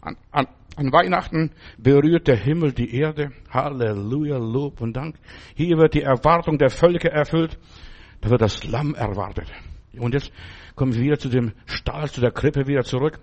[0.00, 3.30] An, an, an Weihnachten berührt der Himmel die Erde.
[3.50, 5.14] Halleluja, Lob und Dank.
[5.54, 7.56] Hier wird die Erwartung der Völker erfüllt.
[8.20, 9.46] Da wird das Lamm erwartet.
[9.96, 10.32] Und jetzt
[10.74, 13.20] kommen wir wieder zu dem Stall, zu der Krippe wieder zurück.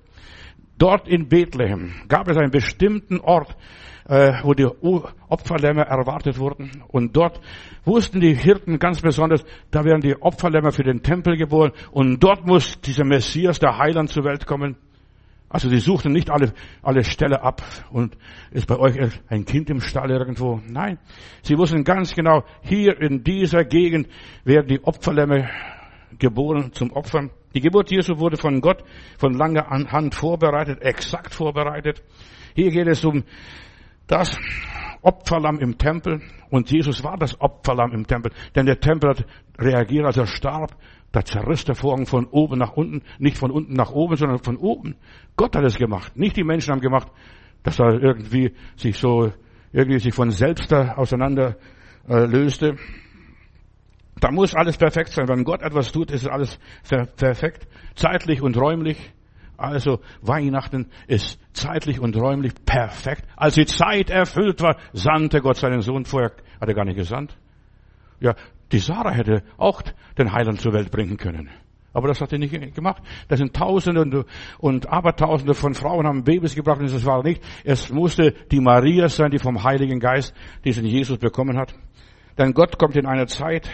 [0.80, 3.56] Dort in Bethlehem gab es einen bestimmten Ort,
[4.08, 6.72] äh, wo die Opferlämmer erwartet wurden.
[6.88, 7.42] Und dort
[7.84, 11.74] wussten die Hirten ganz besonders, da werden die Opferlämmer für den Tempel geboren.
[11.92, 14.78] Und dort muss dieser Messias, der Heiland, zur Welt kommen.
[15.50, 17.62] Also die suchten nicht alle, alle Ställe ab
[17.92, 18.16] und
[18.52, 18.96] ist bei euch
[19.28, 20.62] ein Kind im Stall irgendwo.
[20.70, 20.98] Nein,
[21.42, 24.08] sie wussten ganz genau, hier in dieser Gegend
[24.46, 25.50] werden die Opferlämmer
[26.20, 27.32] geboren zum Opfern.
[27.54, 28.84] Die Geburt Jesu wurde von Gott
[29.18, 32.04] von langer Hand vorbereitet, exakt vorbereitet.
[32.56, 33.24] Hier geht es um
[34.08, 34.38] das
[35.02, 39.26] Opferlamm im Tempel und Jesus war das Opferlamm im Tempel, denn der Tempel hat
[39.58, 40.76] reagiert, als er starb.
[41.12, 44.58] Da zerriss der Vorhang von oben nach unten, nicht von unten nach oben, sondern von
[44.58, 44.96] oben.
[45.36, 47.08] Gott hat es gemacht, nicht die Menschen haben gemacht,
[47.64, 49.32] dass er irgendwie sich so
[49.72, 51.58] irgendwie sich von selbst auseinander
[52.08, 52.76] äh, löste.
[54.20, 55.28] Da muss alles perfekt sein.
[55.28, 56.60] Wenn Gott etwas tut, ist alles
[57.18, 59.14] perfekt, zeitlich und räumlich.
[59.58, 63.26] Also Weihnachten ist zeitlich und räumlich perfekt.
[63.36, 67.38] Als die Zeit erfüllt war, sandte Gott seinen Sohn vorher, hat er gar nicht gesandt.
[68.22, 68.36] Ja,
[68.72, 69.82] die Sarah hätte auch
[70.18, 71.50] den Heiland zur Welt bringen können.
[71.92, 73.02] Aber das hat er nicht gemacht.
[73.28, 74.26] Da sind Tausende und,
[74.60, 77.44] und Abertausende von Frauen haben Babys gebracht und das war nicht.
[77.64, 81.74] Es musste die Maria sein, die vom Heiligen Geist diesen Jesus bekommen hat.
[82.38, 83.70] Denn Gott kommt in einer Zeit,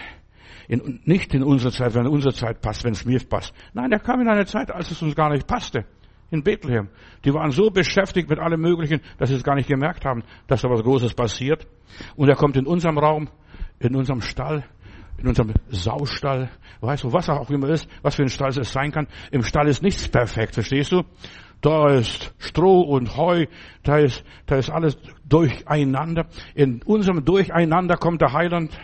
[0.67, 3.53] in, nicht in unsere Zeit, wenn unsere Zeit passt, wenn es mir passt.
[3.73, 5.85] Nein, er kam in eine Zeit, als es uns gar nicht passte.
[6.31, 6.89] In Bethlehem.
[7.23, 10.61] Die waren so beschäftigt mit allem Möglichen, dass sie es gar nicht gemerkt haben, dass
[10.61, 11.67] da was Großes passiert.
[12.15, 13.29] Und er kommt in unserem Raum,
[13.79, 14.65] in unserem Stall,
[15.17, 16.49] in unserem Saustall.
[16.81, 19.07] Weißt du, was auch immer ist, was für ein Stall es sein kann.
[19.31, 21.03] Im Stall ist nichts perfekt, verstehst du?
[21.61, 23.45] Da ist Stroh und Heu,
[23.83, 24.97] da ist, da ist alles
[25.27, 26.27] durcheinander.
[26.53, 28.77] In unserem Durcheinander kommt der Heiland.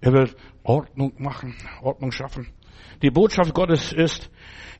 [0.00, 2.48] Er wird Ordnung machen, Ordnung schaffen.
[3.02, 4.30] Die Botschaft Gottes ist,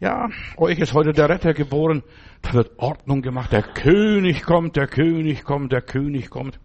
[0.01, 2.03] ja, euch ist heute der Retter geboren,
[2.43, 6.59] da wird Ordnung gemacht, der König kommt, der König kommt, der König kommt.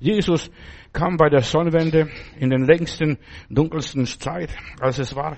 [0.00, 0.50] Jesus
[0.92, 2.08] kam bei der Sonnenwende
[2.38, 3.18] in den längsten,
[3.50, 5.36] dunkelsten Zeit, als es war.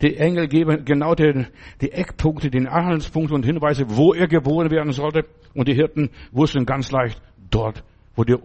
[0.00, 1.48] Die Engel geben genau den,
[1.80, 5.24] die Eckpunkte, den Anhaltspunkte und Hinweise, wo er geboren werden sollte.
[5.54, 7.82] Und die Hirten wussten ganz leicht, dort,
[8.14, 8.36] wo die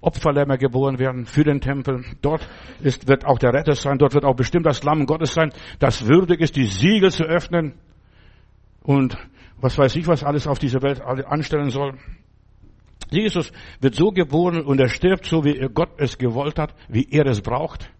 [0.00, 2.04] Opferlämmer geboren werden für den Tempel.
[2.22, 2.48] Dort
[2.80, 3.98] ist, wird auch der Retter sein.
[3.98, 7.74] Dort wird auch bestimmt das Lamm Gottes sein, das würdig ist, die Siegel zu öffnen.
[8.82, 9.16] Und
[9.60, 11.98] was weiß ich, was alles auf dieser Welt anstellen soll.
[13.10, 17.26] Jesus wird so geboren und er stirbt so, wie Gott es gewollt hat, wie er
[17.26, 17.90] es braucht.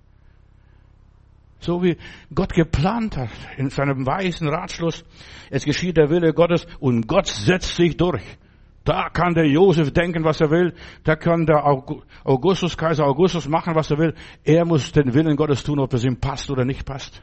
[1.59, 1.99] So wie
[2.35, 5.05] Gott geplant hat in seinem weisen Ratschluss.
[5.51, 8.23] Es geschieht der Wille Gottes und Gott setzt sich durch.
[8.85, 10.75] Da kann der Josef denken, was er will.
[11.05, 11.65] Da kann der
[12.25, 14.15] Augustus, Kaiser Augustus machen, was er will.
[14.43, 17.23] Er muss den Willen Gottes tun, ob es ihm passt oder nicht passt.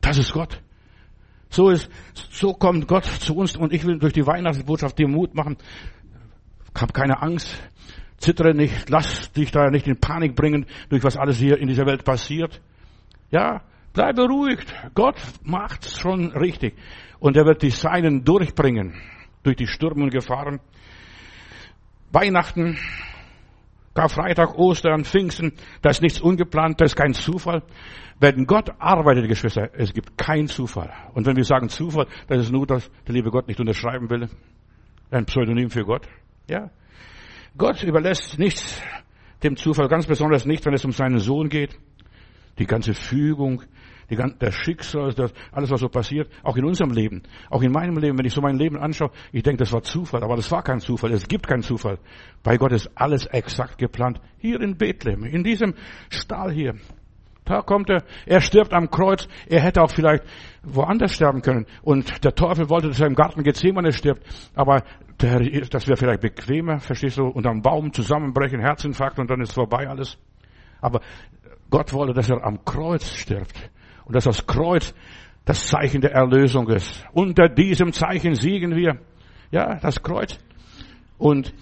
[0.00, 0.60] Das ist Gott.
[1.48, 1.88] So ist,
[2.30, 5.56] so kommt Gott zu uns und ich will durch die Weihnachtsbotschaft dir Mut machen.
[6.76, 7.56] Hab keine Angst.
[8.18, 8.90] Zittere nicht.
[8.90, 12.60] Lass dich da nicht in Panik bringen, durch was alles hier in dieser Welt passiert.
[13.30, 14.74] Ja, bleib beruhigt.
[14.94, 16.74] Gott macht's schon richtig.
[17.20, 18.94] Und er wird die Seinen durchbringen
[19.44, 20.60] durch die Stürme und Gefahren.
[22.10, 22.76] Weihnachten,
[23.94, 25.52] Karfreitag, Ostern, Pfingsten,
[25.82, 27.62] da ist nichts ungeplant, da ist kein Zufall.
[28.18, 30.92] Wenn Gott arbeitet, Geschwister, es gibt keinen Zufall.
[31.14, 34.28] Und wenn wir sagen Zufall, das ist nur, dass der liebe Gott nicht unterschreiben will.
[35.10, 36.08] Ein Pseudonym für Gott.
[36.48, 36.70] Ja.
[37.56, 38.82] Gott überlässt nichts
[39.42, 41.78] dem Zufall, ganz besonders nicht, wenn es um seinen Sohn geht.
[42.58, 43.62] Die ganze Fügung,
[44.10, 47.96] die, der Schicksal, das, alles was so passiert, auch in unserem Leben, auch in meinem
[47.98, 50.62] Leben, wenn ich so mein Leben anschaue, ich denke, das war Zufall, aber das war
[50.62, 51.98] kein Zufall, es gibt keinen Zufall.
[52.42, 54.20] Bei Gott ist alles exakt geplant.
[54.38, 55.74] Hier in Bethlehem, in diesem
[56.10, 56.74] Stall hier.
[57.44, 60.24] Da kommt er, er stirbt am Kreuz, er hätte auch vielleicht
[60.62, 61.66] woanders sterben können.
[61.82, 64.22] Und der Teufel wollte, dass er im Garten Gethsemane stirbt.
[64.54, 64.82] Aber
[65.20, 69.52] der, das wäre vielleicht bequemer, verstehst du, unter einem Baum zusammenbrechen, Herzinfarkt und dann ist
[69.52, 70.16] vorbei alles.
[70.80, 71.00] Aber
[71.70, 73.52] Gott wollte, dass er am Kreuz stirbt.
[74.04, 74.94] Und dass das Kreuz
[75.44, 77.04] das Zeichen der Erlösung ist.
[77.12, 78.98] Unter diesem Zeichen siegen wir.
[79.50, 80.38] Ja, das Kreuz.
[81.18, 81.54] Und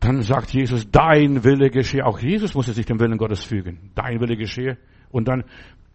[0.00, 2.04] dann sagt Jesus, dein Wille geschehe.
[2.04, 3.90] Auch Jesus musste sich dem Willen Gottes fügen.
[3.94, 4.78] Dein Wille geschehe.
[5.10, 5.44] Und dann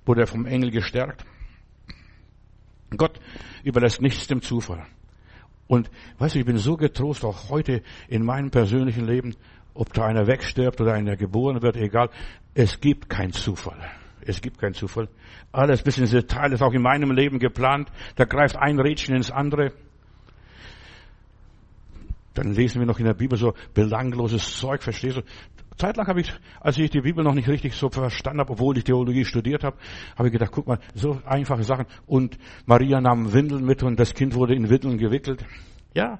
[0.06, 1.26] wurde er vom Engel gestärkt.
[2.98, 3.20] Gott
[3.64, 4.86] überlässt nichts dem Zufall.
[5.68, 9.36] Und weißt du, ich bin so getrost, auch heute in meinem persönlichen Leben,
[9.76, 12.10] ob da einer wegstirbt oder einer geboren wird, egal.
[12.56, 13.80] Es gibt keinen Zufall.
[14.30, 15.10] Es gibt keinen Zufall.
[15.52, 17.90] Alles bis ins Detail ist auch in meinem Leben geplant.
[18.16, 19.74] Da greift ein Rädchen ins andere.
[22.36, 25.22] Dann lesen wir noch in der Bibel so belangloses Zeug, verstehst du?
[25.78, 28.84] Zeitlang habe ich, als ich die Bibel noch nicht richtig so verstanden habe, obwohl ich
[28.84, 29.78] Theologie studiert habe,
[30.16, 31.88] habe ich gedacht, guck mal, so einfache Sachen.
[32.06, 32.38] Und
[32.68, 35.44] Maria nahm Windeln mit und das Kind wurde in Windeln gewickelt.
[35.96, 36.20] Ja.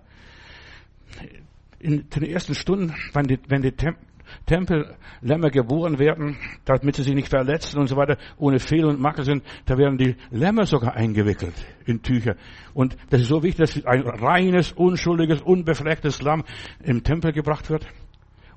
[1.78, 3.76] In den ersten Stunden, wenn die, wenn die
[4.46, 9.26] Tempellämmer geboren werden, damit sie sich nicht verletzen und so weiter, ohne Fehl und Makel
[9.26, 11.54] sind, da werden die Lämmer sogar eingewickelt
[11.86, 12.36] in Tücher.
[12.74, 16.44] Und das ist so wichtig, dass ein reines, unschuldiges, unbeflecktes Lamm
[16.84, 17.86] im Tempel gebracht wird.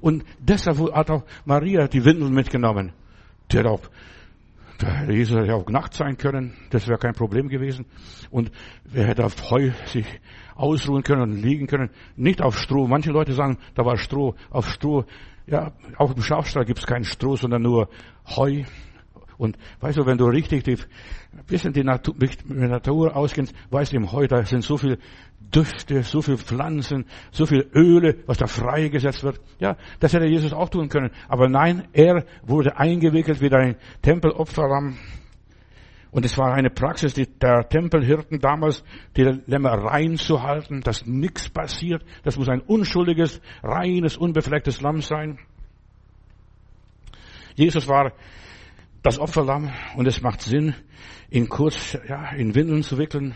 [0.00, 2.92] Und deshalb hat auch Maria die Windeln mitgenommen.
[3.50, 3.82] Die hat auch,
[4.80, 7.86] der Jesus hätte auch nackt sein können, das wäre kein Problem gewesen.
[8.30, 8.50] Und
[8.84, 10.06] wer hätte auf Heu sich
[10.54, 12.86] ausruhen können und liegen können, nicht auf Stroh.
[12.86, 14.34] Manche Leute sagen, da war Stroh.
[14.50, 15.04] Auf Stroh
[15.52, 17.90] ja, auch im Schafstall gibt es keinen Stroh, sondern nur
[18.26, 18.64] Heu.
[19.36, 20.78] Und weißt du, wenn du richtig die,
[21.46, 24.98] bisschen die Natur, mit Natur auskennst, weißt du, im Heu, da sind so viel
[25.40, 29.40] Düfte, so viel Pflanzen, so viel Öle, was da freigesetzt wird.
[29.58, 31.10] Ja, das hätte Jesus auch tun können.
[31.28, 34.96] Aber nein, er wurde eingewickelt wie ein Tempelopferlamm
[36.12, 38.84] und es war eine Praxis der Tempelhirten damals,
[39.16, 42.04] die Lämmer rein zu halten, dass nichts passiert.
[42.22, 45.38] Das muss ein unschuldiges, reines, unbeflecktes Lamm sein.
[47.54, 48.12] Jesus war
[49.02, 50.74] das Opferlamm und es macht Sinn,
[51.30, 53.34] ihn kurz ja, in Windeln zu wickeln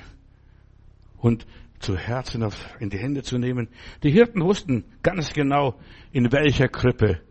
[1.17, 1.47] und
[1.79, 2.47] zu Herzen
[2.79, 3.69] in die Hände zu nehmen.
[4.03, 5.81] Die Hirten wussten ganz genau,
[6.13, 7.23] in welcher Krippe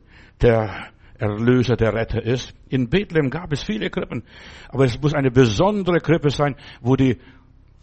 [0.42, 2.54] der Erlöser, der Retter ist.
[2.70, 4.24] In Bethlehem gab es viele Krippen,
[4.70, 7.18] aber es muss eine besondere Krippe sein, wo die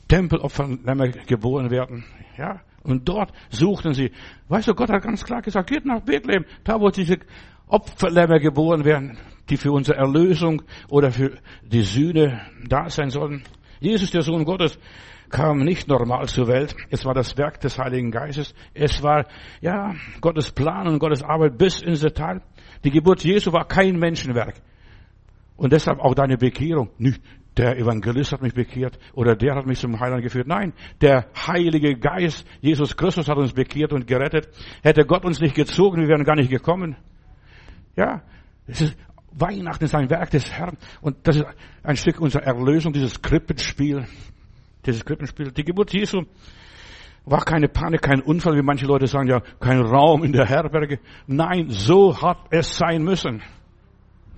[0.09, 2.05] Tempelopferlämmer geboren werden.
[2.37, 4.11] Ja, und dort suchten sie.
[4.49, 7.19] Weißt du, Gott hat ganz klar gesagt, geht nach Bethlehem, da wo diese
[7.67, 9.17] Opferlämmer geboren werden,
[9.49, 13.43] die für unsere Erlösung oder für die Sühne da sein sollen.
[13.81, 14.79] Jesus, der Sohn Gottes,
[15.31, 16.77] kam nicht normal zur Welt.
[16.91, 18.55] Es war das Werk des Heiligen Geistes.
[18.75, 19.27] Es war,
[19.61, 22.43] ja, Gottes Plan und Gottes Arbeit bis ins Detail.
[22.85, 24.55] Die Geburt Jesu war kein Menschenwerk.
[25.57, 26.91] Und deshalb auch deine Bekehrung.
[26.99, 27.21] Nicht
[27.57, 30.47] der Evangelist hat mich bekehrt oder der hat mich zum Heiland geführt.
[30.47, 34.49] Nein, der Heilige Geist, Jesus Christus hat uns bekehrt und gerettet.
[34.83, 36.97] Hätte Gott uns nicht gezogen, wir wären gar nicht gekommen.
[37.95, 38.23] Ja,
[38.67, 38.97] es ist,
[39.33, 41.47] Weihnachten ist ein Werk des Herrn und das ist
[41.83, 44.07] ein Stück unserer Erlösung, dieses Krippenspiel.
[44.87, 45.53] Dieses Krippenspiel.
[45.53, 46.23] Die Geburt Jesu
[47.25, 50.99] War keine Panik, kein Unfall, wie manche Leute sagen, ja, kein Raum in der Herberge.
[51.27, 53.43] Nein, so hat es sein müssen.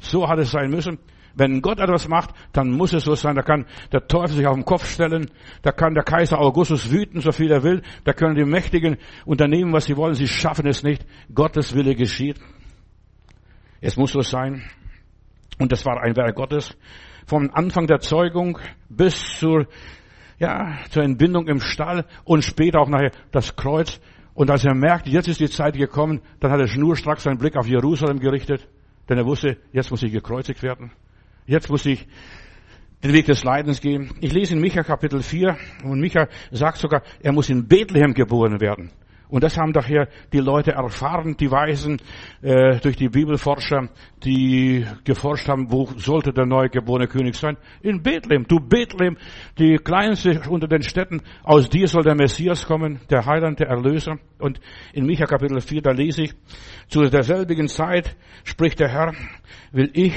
[0.00, 0.98] So hat es sein müssen.
[1.36, 3.34] Wenn Gott etwas macht, dann muss es so sein.
[3.34, 5.30] Da kann der Teufel sich auf den Kopf stellen.
[5.62, 7.82] Da kann der Kaiser Augustus wüten, so viel er will.
[8.04, 10.14] Da können die Mächtigen unternehmen, was sie wollen.
[10.14, 11.04] Sie schaffen es nicht.
[11.34, 12.38] Gottes Wille geschieht.
[13.80, 14.62] Es muss so sein.
[15.58, 16.76] Und das war ein Werk Gottes.
[17.26, 19.66] Vom Anfang der Zeugung bis zur,
[20.38, 24.00] ja, zur Entbindung im Stall und später auch nachher das Kreuz.
[24.34, 27.56] Und als er merkt, jetzt ist die Zeit gekommen, dann hat er schnurstracks seinen Blick
[27.56, 28.68] auf Jerusalem gerichtet,
[29.08, 30.90] denn er wusste, jetzt muss ich gekreuzigt werden.
[31.46, 32.06] Jetzt muss ich
[33.02, 34.12] den Weg des Leidens gehen.
[34.20, 38.60] Ich lese in Micha Kapitel 4 und Micha sagt sogar, er muss in Bethlehem geboren
[38.60, 38.90] werden.
[39.28, 42.00] Und das haben daher die Leute erfahren, die Weisen,
[42.42, 43.88] äh, durch die Bibelforscher,
[44.24, 47.56] die geforscht haben, wo sollte der neugeborene König sein?
[47.82, 48.46] In Bethlehem.
[48.46, 49.16] Du Bethlehem,
[49.58, 54.18] die kleinste unter den Städten, aus dir soll der Messias kommen, der Heiland, der Erlöser.
[54.38, 54.60] Und
[54.92, 56.34] in Micha Kapitel 4, da lese ich,
[56.88, 59.12] zu derselbigen Zeit spricht der Herr,
[59.72, 60.14] will ich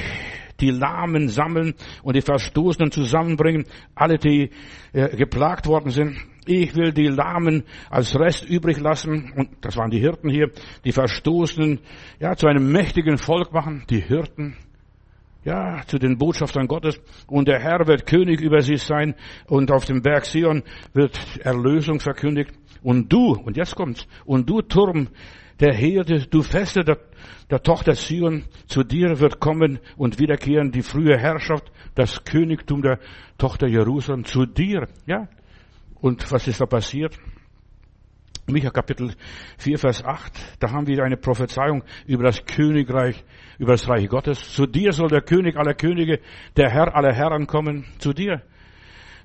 [0.59, 3.65] die Lahmen sammeln und die Verstoßenen zusammenbringen,
[3.95, 4.51] alle, die
[4.93, 6.17] äh, geplagt worden sind.
[6.47, 10.49] Ich will die Lahmen als Rest übrig lassen, und das waren die Hirten hier,
[10.85, 11.79] die Verstoßenen,
[12.19, 14.55] ja, zu einem mächtigen Volk machen, die Hirten,
[15.43, 16.99] ja, zu den Botschaftern Gottes.
[17.27, 19.15] Und der Herr wird König über sie sein,
[19.47, 22.51] und auf dem Berg Sion wird Erlösung verkündigt.
[22.81, 25.09] Und du, und jetzt kommt's, und du Turm
[25.59, 26.99] der Herde, du Feste der,
[27.49, 32.99] der Tochter Sion, zu dir wird kommen und wiederkehren die frühe Herrschaft, das Königtum der
[33.37, 35.27] Tochter Jerusalem, zu dir, ja.
[35.99, 37.17] Und was ist da passiert?
[38.49, 39.13] Micha Kapitel
[39.57, 43.25] 4, Vers 8, da haben wir eine Prophezeiung über das Königreich,
[43.59, 44.53] über das Reich Gottes.
[44.53, 46.21] Zu dir soll der König aller Könige,
[46.55, 48.41] der Herr aller Herren kommen, zu dir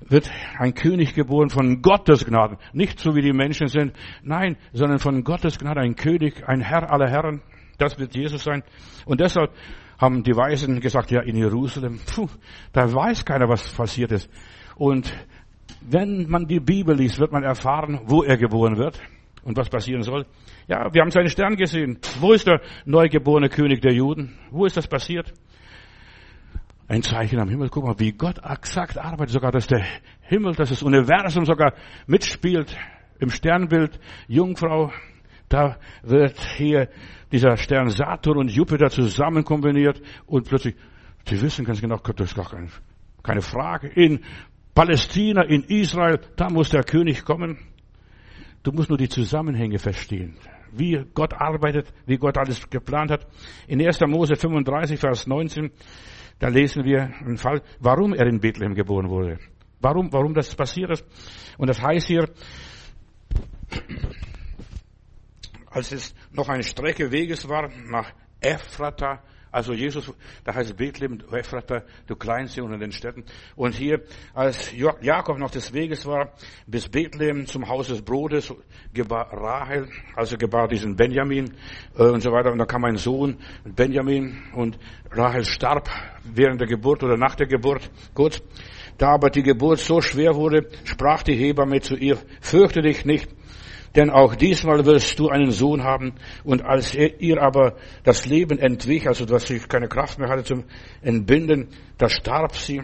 [0.09, 2.57] wird ein König geboren von Gottes Gnaden.
[2.73, 6.91] Nicht so wie die Menschen sind, nein, sondern von Gottes Gnade ein König, ein Herr
[6.91, 7.41] aller Herren.
[7.77, 8.63] Das wird Jesus sein.
[9.05, 9.51] Und deshalb
[9.97, 12.27] haben die Weisen gesagt, ja, in Jerusalem, puh,
[12.71, 14.29] da weiß keiner, was passiert ist.
[14.75, 15.13] Und
[15.81, 18.99] wenn man die Bibel liest, wird man erfahren, wo er geboren wird
[19.43, 20.25] und was passieren soll.
[20.67, 21.99] Ja, wir haben seinen Stern gesehen.
[22.19, 24.37] Wo ist der neugeborene König der Juden?
[24.51, 25.33] Wo ist das passiert?
[26.87, 27.69] ein Zeichen am Himmel.
[27.69, 29.83] Guck mal, wie Gott exakt arbeitet, sogar, dass der
[30.21, 31.73] Himmel, dass das Universum sogar
[32.07, 32.75] mitspielt
[33.19, 33.99] im Sternbild.
[34.27, 34.91] Jungfrau,
[35.49, 36.89] da wird hier
[37.31, 40.75] dieser Stern Saturn und Jupiter zusammen kombiniert und plötzlich,
[41.25, 42.67] Sie wissen ganz genau, das ist gar keine,
[43.23, 43.87] keine Frage.
[43.87, 44.19] In
[44.73, 47.57] Palästina, in Israel, da muss der König kommen.
[48.63, 50.37] Du musst nur die Zusammenhänge verstehen
[50.73, 53.27] wie Gott arbeitet, wie Gott alles geplant hat.
[53.67, 53.99] In 1.
[54.07, 55.71] Mose 35, Vers 19,
[56.39, 59.39] da lesen wir einen Fall, warum er in Bethlehem geboren wurde.
[59.79, 61.05] Warum, warum das passiert ist.
[61.57, 62.29] Und das heißt hier,
[65.69, 69.21] als es noch eine Strecke Weges war nach Ephrata,
[69.53, 70.11] also Jesus,
[70.43, 73.23] da heißt Bethlehem, Ephrata, du Kleinste unter den Städten.
[73.55, 74.01] Und hier,
[74.33, 76.33] als Jakob noch des Weges war,
[76.65, 78.51] bis Bethlehem zum Haus des Brotes,
[78.95, 81.53] gebar Rahel, also gebar diesen Benjamin
[81.95, 82.51] äh, und so weiter.
[82.51, 84.79] Und da kam ein Sohn, Benjamin, und
[85.11, 85.87] Rahel starb
[86.23, 88.41] während der Geburt oder nach der Geburt, kurz.
[88.97, 93.29] Da aber die Geburt so schwer wurde, sprach die Hebamme zu ihr, fürchte dich nicht,
[93.95, 96.13] denn auch diesmal wirst du einen Sohn haben.
[96.43, 100.43] Und als er ihr aber das Leben entwich, also dass sie keine Kraft mehr hatte
[100.43, 100.63] zum
[101.01, 102.81] Entbinden, da starb sie.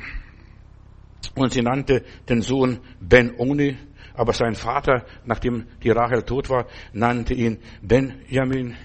[1.36, 3.78] Und sie nannte den Sohn Ben-Oni,
[4.14, 8.76] aber sein Vater, nachdem die Rachel tot war, nannte ihn Benjamin.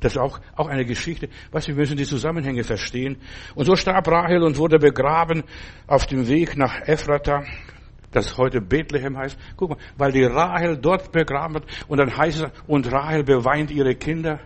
[0.00, 1.28] Das ist auch, auch eine Geschichte.
[1.50, 3.16] Was, wir müssen die Zusammenhänge verstehen.
[3.54, 5.42] Und so starb Rachel und wurde begraben
[5.86, 7.44] auf dem Weg nach Ephrata
[8.10, 9.38] das heute Bethlehem heißt.
[9.56, 13.70] Guck mal, weil die Rahel dort begraben wird und dann heißt es, und Rahel beweint
[13.70, 14.40] ihre Kinder.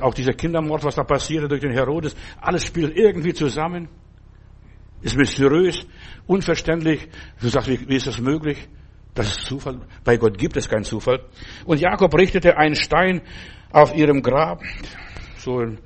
[0.00, 3.88] Auch dieser Kindermord, was da passierte durch den Herodes, alles spielt irgendwie zusammen.
[5.02, 5.86] Ist mysteriös,
[6.26, 7.08] unverständlich.
[7.40, 8.68] Du sagst, wie, wie ist das möglich?
[9.14, 9.80] Das ist Zufall.
[10.02, 11.20] Bei Gott gibt es keinen Zufall.
[11.64, 13.22] Und Jakob richtete einen Stein
[13.70, 14.62] auf ihrem Grab.
[15.36, 15.78] So ein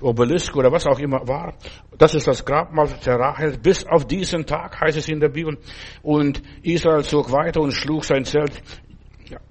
[0.00, 1.54] Obelisk oder was auch immer war.
[1.96, 3.58] Das ist das Grabmal der Rachel.
[3.58, 5.58] Bis auf diesen Tag heißt es in der Bibel.
[6.02, 8.62] Und Israel zog weiter und schlug sein Zelt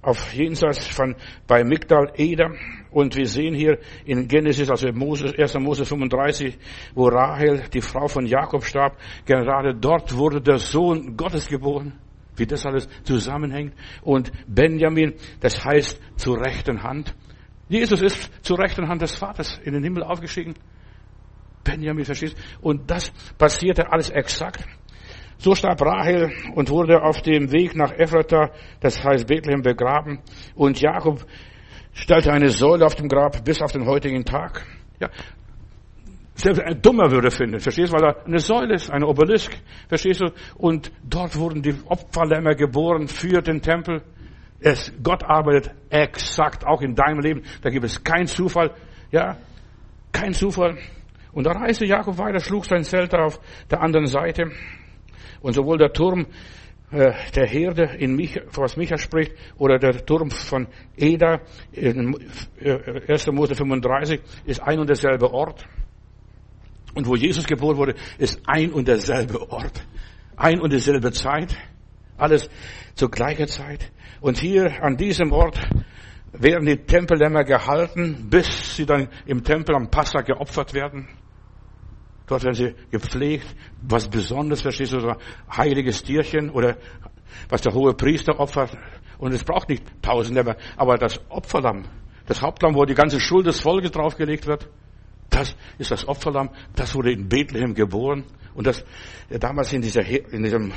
[0.02, 1.16] auf jenseits von
[1.46, 2.50] bei Migdal Eder.
[2.90, 5.54] Und wir sehen hier in Genesis, also Mose, 1.
[5.58, 6.56] Mose 35,
[6.94, 11.98] wo Rahel, die Frau von Jakob starb, gerade dort wurde der Sohn Gottes geboren.
[12.36, 13.72] Wie das alles zusammenhängt.
[14.02, 17.14] Und Benjamin, das heißt zur rechten Hand.
[17.68, 20.54] Jesus ist zur rechten Hand des Vaters in den Himmel aufgestiegen.
[21.64, 24.64] Benjamin, verstehst Und das passierte alles exakt.
[25.38, 30.20] So starb Rahel und wurde auf dem Weg nach Ephrata, das heißt Bethlehem, begraben.
[30.54, 31.26] Und Jakob
[31.92, 34.64] stellte eine Säule auf dem Grab bis auf den heutigen Tag.
[34.98, 35.10] Ja,
[36.36, 39.56] selbst ein Dummer würde finden, verstehst du, weil da eine Säule ist, eine Obelisk,
[39.88, 40.26] verstehst du?
[40.56, 44.02] Und dort wurden die Opferlämmer geboren für den Tempel.
[44.60, 47.42] Es, Gott arbeitet exakt auch in deinem Leben.
[47.62, 48.74] Da gibt es keinen Zufall,
[49.10, 49.36] ja,
[50.12, 50.78] kein Zufall.
[51.32, 53.38] Und da reiste Jakob weiter, schlug sein Zelt auf
[53.70, 54.50] der anderen Seite.
[55.40, 56.26] Und sowohl der Turm
[56.90, 61.40] äh, der Herde in mich, was Micha spricht, oder der Turm von Eda
[61.72, 62.16] in
[63.08, 63.26] 1.
[63.26, 65.66] Äh, Mose 35 ist ein und derselbe Ort.
[66.94, 69.86] Und wo Jesus geboren wurde, ist ein und derselbe Ort.
[70.36, 71.56] Ein und dieselbe Zeit.
[72.16, 72.48] Alles
[72.94, 73.92] zur gleichen Zeit.
[74.20, 75.60] Und hier an diesem Ort
[76.32, 81.08] werden die Tempellämmer gehalten, bis sie dann im Tempel am Passa geopfert werden.
[82.26, 83.46] Dort werden sie gepflegt.
[83.82, 85.16] Was Besonderes, verstehst du, so ein
[85.56, 86.76] heiliges Tierchen oder
[87.48, 88.76] was der hohe Priester opfert.
[89.18, 91.84] Und es braucht nicht tausend Lämmer, aber das Opferlamm,
[92.26, 94.68] das Hauptlamm, wo die ganze Schuld des Volkes draufgelegt wird,
[95.30, 98.24] das ist das Opferlamm, das wurde in Bethlehem geboren.
[98.54, 98.84] Und das,
[99.28, 100.72] damals in dieser, in diesem,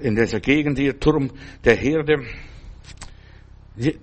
[0.00, 1.30] in dieser Gegend, der Turm
[1.64, 2.24] der Herde,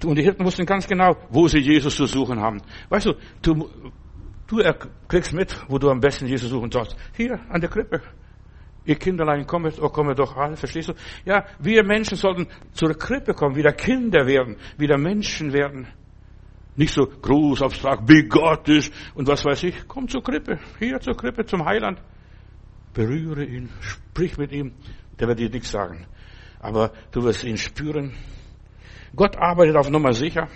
[0.04, 2.62] und die Hirten wussten ganz genau, wo sie Jesus zu suchen haben.
[2.90, 3.70] Weißt du, du,
[4.48, 4.64] du
[5.08, 6.96] kriegst mit, wo du am besten Jesus suchen sollst.
[7.16, 8.02] Hier, an der Krippe.
[8.86, 10.94] Ihr Kinderlein kommet, oh komme doch alle, verstehst du?
[11.24, 15.88] Ja, wir Menschen sollten zur Krippe kommen, wieder Kinder werden, wieder Menschen werden.
[16.76, 19.88] Nicht so groß, abstrakt, bigottisch und was weiß ich.
[19.88, 22.02] Komm zur Krippe, hier zur Krippe, zum Heiland.
[22.94, 24.72] Berühre ihn, sprich mit ihm.
[25.20, 26.06] Der wird dir nichts sagen.
[26.60, 28.14] Aber du wirst ihn spüren.
[29.16, 30.48] Gott arbeitet auf Nummer sicher.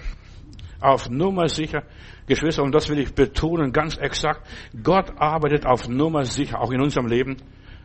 [0.79, 1.83] Auf Nummer sicher.
[2.27, 4.47] Geschwister, und das will ich betonen, ganz exakt.
[4.81, 7.37] Gott arbeitet auf Nummer sicher, auch in unserem Leben.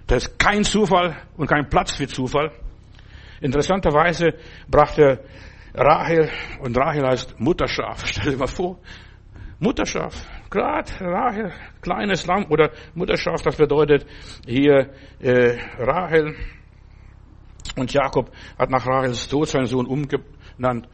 [0.07, 2.53] Da ist kein Zufall und kein Platz für Zufall.
[3.41, 4.35] Interessanterweise
[4.69, 5.25] brachte
[5.75, 8.07] Rahel, und Rahel heißt Mutterschaf.
[8.07, 8.79] Stell dir mal vor,
[9.59, 10.15] Mutterschaf.
[10.51, 11.53] Gerade Rahel,
[11.83, 14.07] kleines Lamm oder Mutterschaf, das bedeutet
[14.47, 16.35] hier äh, Rahel.
[17.77, 20.89] Und Jakob hat nach Rahels Tod seinen Sohn umgenannt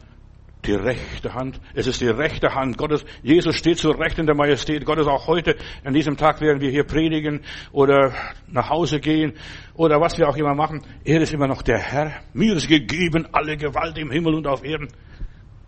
[0.65, 1.59] die rechte Hand.
[1.73, 3.05] Es ist die rechte Hand Gottes.
[3.21, 5.07] Jesus steht zur Rechten der Majestät Gottes.
[5.07, 8.13] Auch heute, an diesem Tag, werden wir hier predigen oder
[8.47, 9.33] nach Hause gehen
[9.75, 10.81] oder was wir auch immer machen.
[11.03, 12.11] Er ist immer noch der Herr.
[12.33, 14.87] Mir ist gegeben alle Gewalt im Himmel und auf Erden.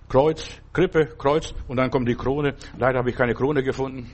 [0.10, 2.56] Kreuz, Krippe, Kreuz und dann kommt die Krone.
[2.78, 4.10] Leider habe ich keine Krone gefunden.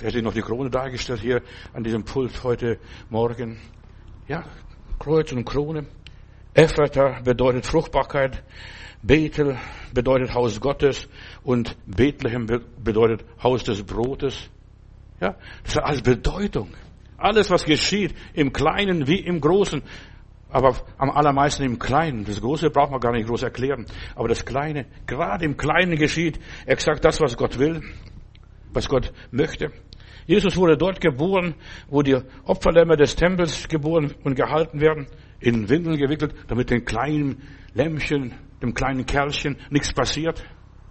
[0.00, 1.42] Hätte ich noch die Krone dargestellt hier
[1.74, 2.78] an diesem Pult heute
[3.10, 3.60] Morgen.
[4.28, 4.44] Ja,
[5.00, 5.86] Kreuz und Krone.
[6.52, 8.42] Ephrata bedeutet Fruchtbarkeit.
[9.02, 9.56] Bethel
[9.94, 11.08] bedeutet Haus Gottes
[11.42, 12.46] und Bethlehem
[12.84, 14.50] bedeutet Haus des Brotes.
[15.18, 16.74] Ja, das hat alles Bedeutung.
[17.16, 19.82] Alles, was geschieht, im Kleinen wie im Großen,
[20.50, 22.26] aber am allermeisten im Kleinen.
[22.26, 23.86] Das Große braucht man gar nicht groß erklären.
[24.14, 27.80] Aber das Kleine, gerade im Kleinen geschieht exakt das, was Gott will,
[28.74, 29.72] was Gott möchte.
[30.26, 31.54] Jesus wurde dort geboren,
[31.88, 35.06] wo die Opferlämmer des Tempels geboren und gehalten werden,
[35.40, 37.42] in Windeln gewickelt, damit den kleinen
[37.74, 40.44] Lämmchen dem kleinen Kerlchen nichts passiert.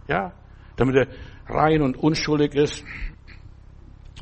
[0.07, 0.33] Ja,
[0.75, 1.07] damit er
[1.47, 2.83] rein und unschuldig ist.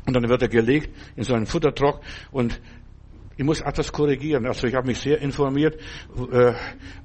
[0.06, 2.00] Und dann wird er gelegt in so einen Futtertrock
[2.30, 2.60] und
[3.38, 4.46] ich muss etwas korrigieren.
[4.46, 5.80] Also ich habe mich sehr informiert.
[6.32, 6.54] Äh,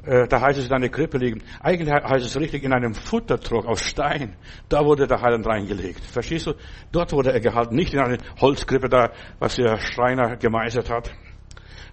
[0.04, 1.44] äh, da heißt es in einer Krippe liegen.
[1.60, 4.36] Eigentlich heißt es richtig in einem Futtertrock aus Stein.
[4.68, 6.04] Da wurde der Heiland reingelegt.
[6.04, 6.56] Verstehst du?
[6.92, 11.12] Dort wurde er gehalten, nicht in eine Holzkrippe da, was der Schreiner gemeistert hat.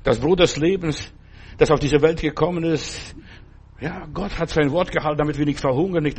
[0.05, 1.13] Das Brot des Lebens,
[1.59, 3.15] das auf diese Welt gekommen ist,
[3.79, 6.19] ja, Gott hat sein Wort gehalten, damit wir nicht verhungern, nicht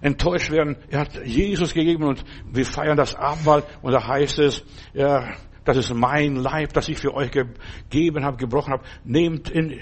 [0.00, 0.76] enttäuscht werden.
[0.90, 5.32] Er hat Jesus gegeben und wir feiern das Abendmahl und da heißt es, ja,
[5.68, 8.84] das ist mein Leib, das ich für euch gegeben habe, gebrochen habe.
[9.04, 9.80] Nehmt in,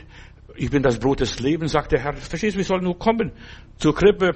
[0.57, 2.15] ich bin das Brot des Lebens, sagt der Herr.
[2.15, 3.33] Verstehst du, wir sollen nur kommen
[3.77, 4.35] zur Krippe.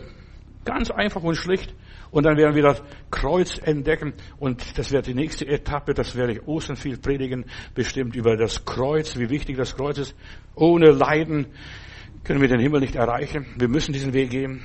[0.64, 1.74] Ganz einfach und schlicht.
[2.10, 4.14] Und dann werden wir das Kreuz entdecken.
[4.38, 8.64] Und das wird die nächste Etappe, das werde ich Ostern viel predigen, bestimmt über das
[8.64, 10.14] Kreuz, wie wichtig das Kreuz ist.
[10.54, 11.46] Ohne Leiden
[12.24, 13.46] können wir den Himmel nicht erreichen.
[13.56, 14.62] Wir müssen diesen Weg gehen.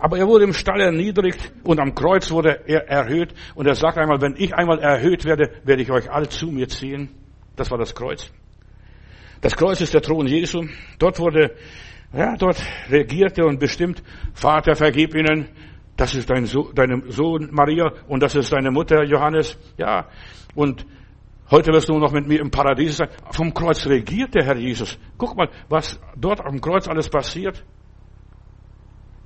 [0.00, 3.34] Aber er wurde im Stall erniedrigt und am Kreuz wurde er erhöht.
[3.54, 6.68] Und er sagt einmal, wenn ich einmal erhöht werde, werde ich euch alle zu mir
[6.68, 7.10] ziehen.
[7.54, 8.32] Das war das Kreuz.
[9.42, 10.64] Das Kreuz ist der Thron Jesu.
[10.98, 11.54] Dort wurde,
[12.14, 15.48] ja, dort regierte und bestimmt, Vater, vergib ihnen.
[15.96, 19.58] Das ist dein Sohn, deine Sohn Maria und das ist deine Mutter Johannes.
[19.76, 20.08] Ja,
[20.54, 20.86] und
[21.50, 23.08] Heute wirst du noch mit mir im Paradies sein.
[23.32, 24.96] Vom Kreuz regiert der Herr Jesus.
[25.18, 27.64] Guck mal, was dort am Kreuz alles passiert.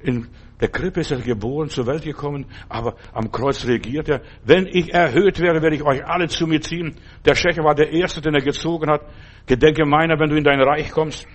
[0.01, 0.29] In
[0.61, 4.23] der Krippe ist er geboren, zur Welt gekommen, aber am Kreuz regiert er.
[4.45, 6.95] Wenn ich erhöht werde, werde ich euch alle zu mir ziehen.
[7.25, 9.03] Der Schächer war der Erste, den er gezogen hat.
[9.47, 11.27] Gedenke meiner, wenn du in dein Reich kommst.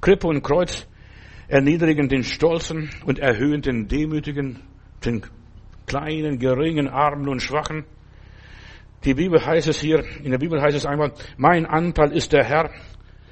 [0.00, 0.88] Krippe und Kreuz
[1.48, 4.62] erniedrigen den Stolzen und erhöhen den Demütigen,
[5.04, 5.22] den
[5.86, 7.84] kleinen, geringen, armen und schwachen.
[9.04, 12.44] Die Bibel heißt es hier, in der Bibel heißt es einmal, mein Anteil ist der
[12.44, 12.70] Herr.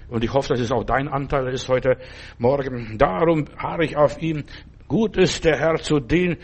[0.09, 1.97] Und ich hoffe, dass es auch dein Anteil ist heute
[2.39, 2.99] Morgen.
[2.99, 4.45] Darum harre ich auf ihn.
[4.89, 6.37] Gut ist der Herr zu dem,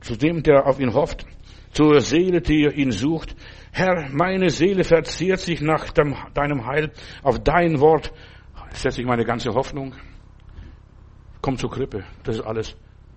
[0.00, 1.26] zu dem, der auf ihn hofft,
[1.72, 3.34] zur Seele, die ihn sucht.
[3.72, 6.92] Herr, meine Seele verzehrt sich nach deinem Heil.
[7.22, 8.12] Auf dein Wort
[8.70, 9.94] setze ich meine ganze Hoffnung.
[11.42, 12.04] Komm zur Krippe.
[12.24, 12.76] Das ist alles.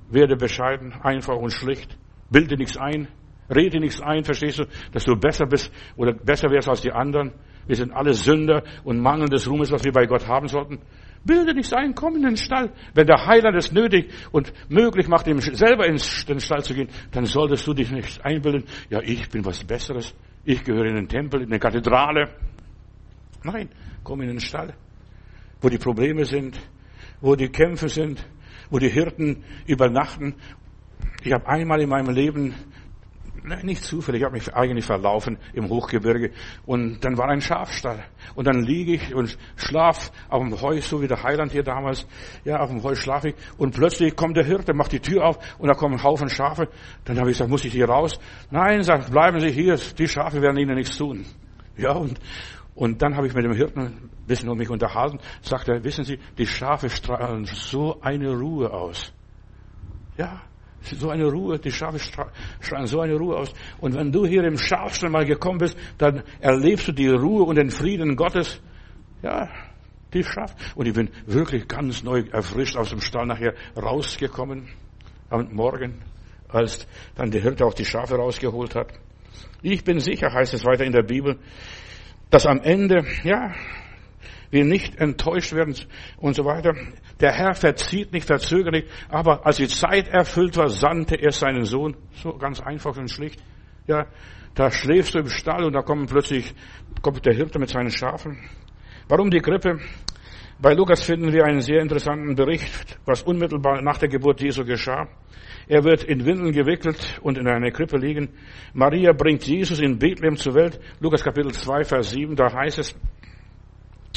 [0.10, 1.98] Werde bescheiden, einfach und schlicht.
[2.30, 3.08] Bilde nichts ein.
[3.50, 7.32] Rede nichts ein, verstehst du, dass du besser bist oder besser wärst als die anderen.
[7.66, 10.80] Wir sind alle Sünder und mangelndes Ruhmes, was wir bei Gott haben sollten.
[11.24, 12.72] Bilde nichts ein, komm in den Stall.
[12.94, 15.98] Wenn der Heiland es nötig und möglich macht, ihm selber in
[16.28, 20.16] den Stall zu gehen, dann solltest du dich nicht einbilden, ja, ich bin was Besseres.
[20.46, 22.30] Ich gehöre in den Tempel, in die Kathedrale.
[23.44, 23.70] Nein,
[24.04, 24.74] komm in den Stall,
[25.62, 26.60] wo die Probleme sind,
[27.22, 28.26] wo die Kämpfe sind,
[28.70, 30.36] wo die Hirten übernachten.
[31.24, 32.56] Ich habe einmal in meinem Leben
[33.64, 36.32] nicht zufällig, ich habe mich eigentlich verlaufen im Hochgebirge
[36.66, 38.04] und dann war ein Schafstall
[38.36, 42.08] und dann liege ich und schlaf auf dem Heu, so wie der Heiland hier damals,
[42.44, 45.40] ja, auf dem Heu schlafe ich und plötzlich kommt der Hirte, macht die Tür auf
[45.58, 46.70] und da kommen ein Haufen Schafe.
[47.06, 48.20] Dann habe ich gesagt, muss ich hier raus?
[48.52, 51.26] Nein, sagt, bleiben Sie hier, die Schafe werden Ihnen nichts tun.
[51.78, 52.20] Ja, und,
[52.76, 56.04] und dann habe ich mit dem Hirten ein bisschen um mich unterhalten, sagt er, wissen
[56.04, 59.14] Sie, die Schafe strahlen so eine Ruhe aus.
[60.18, 60.42] Ja,
[60.82, 63.54] so eine Ruhe, die Schafe strahlen so eine Ruhe aus.
[63.80, 67.56] Und wenn du hier im Schafstall mal gekommen bist, dann erlebst du die Ruhe und
[67.56, 68.62] den Frieden Gottes.
[69.22, 69.50] Ja,
[70.14, 70.56] die Schafe.
[70.76, 74.70] Und ich bin wirklich ganz neu erfrischt aus dem Stall nachher rausgekommen
[75.30, 76.02] am Morgen,
[76.48, 78.94] als dann der Hirte auch die Schafe rausgeholt hat.
[79.62, 81.38] Ich bin sicher, heißt es weiter in der Bibel,
[82.30, 83.54] dass am Ende, ja,
[84.52, 85.76] wir nicht enttäuscht werden
[86.18, 86.74] und so weiter.
[87.20, 91.66] Der Herr verzieht nicht, verzögert nicht, aber als die Zeit erfüllt war, sandte er seinen
[91.66, 91.96] Sohn.
[92.14, 93.42] So ganz einfach und schlicht.
[93.88, 94.08] Ja,
[94.56, 96.54] da schläfst du im Stall und da kommt plötzlich,
[97.02, 98.38] kommt der Hirte mit seinen Schafen.
[99.08, 99.80] Warum die Grippe?
[100.62, 105.08] Bei Lukas finden wir einen sehr interessanten Bericht, was unmittelbar nach der Geburt Jesu geschah.
[105.70, 108.30] Er wird in Windeln gewickelt und in einer Krippe liegen.
[108.74, 110.80] Maria bringt Jesus in Bethlehem zur Welt.
[111.00, 112.96] Lukas Kapitel 2, Vers 7, da heißt es,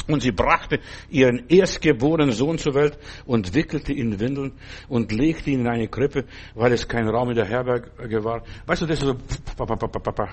[0.07, 0.79] und sie brachte
[1.09, 4.51] ihren erstgeborenen Sohn zur Welt und wickelte ihn in Windeln
[4.89, 6.25] und legte ihn in eine Krippe,
[6.55, 8.43] weil es kein Raum in der Herberge war.
[8.65, 9.15] Weißt du, das ist so,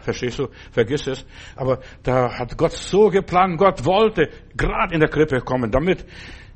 [0.02, 0.48] verstehst du?
[0.72, 1.24] Vergiss es.
[1.56, 6.04] Aber da hat Gott so geplant, Gott wollte gerade in der Krippe kommen, damit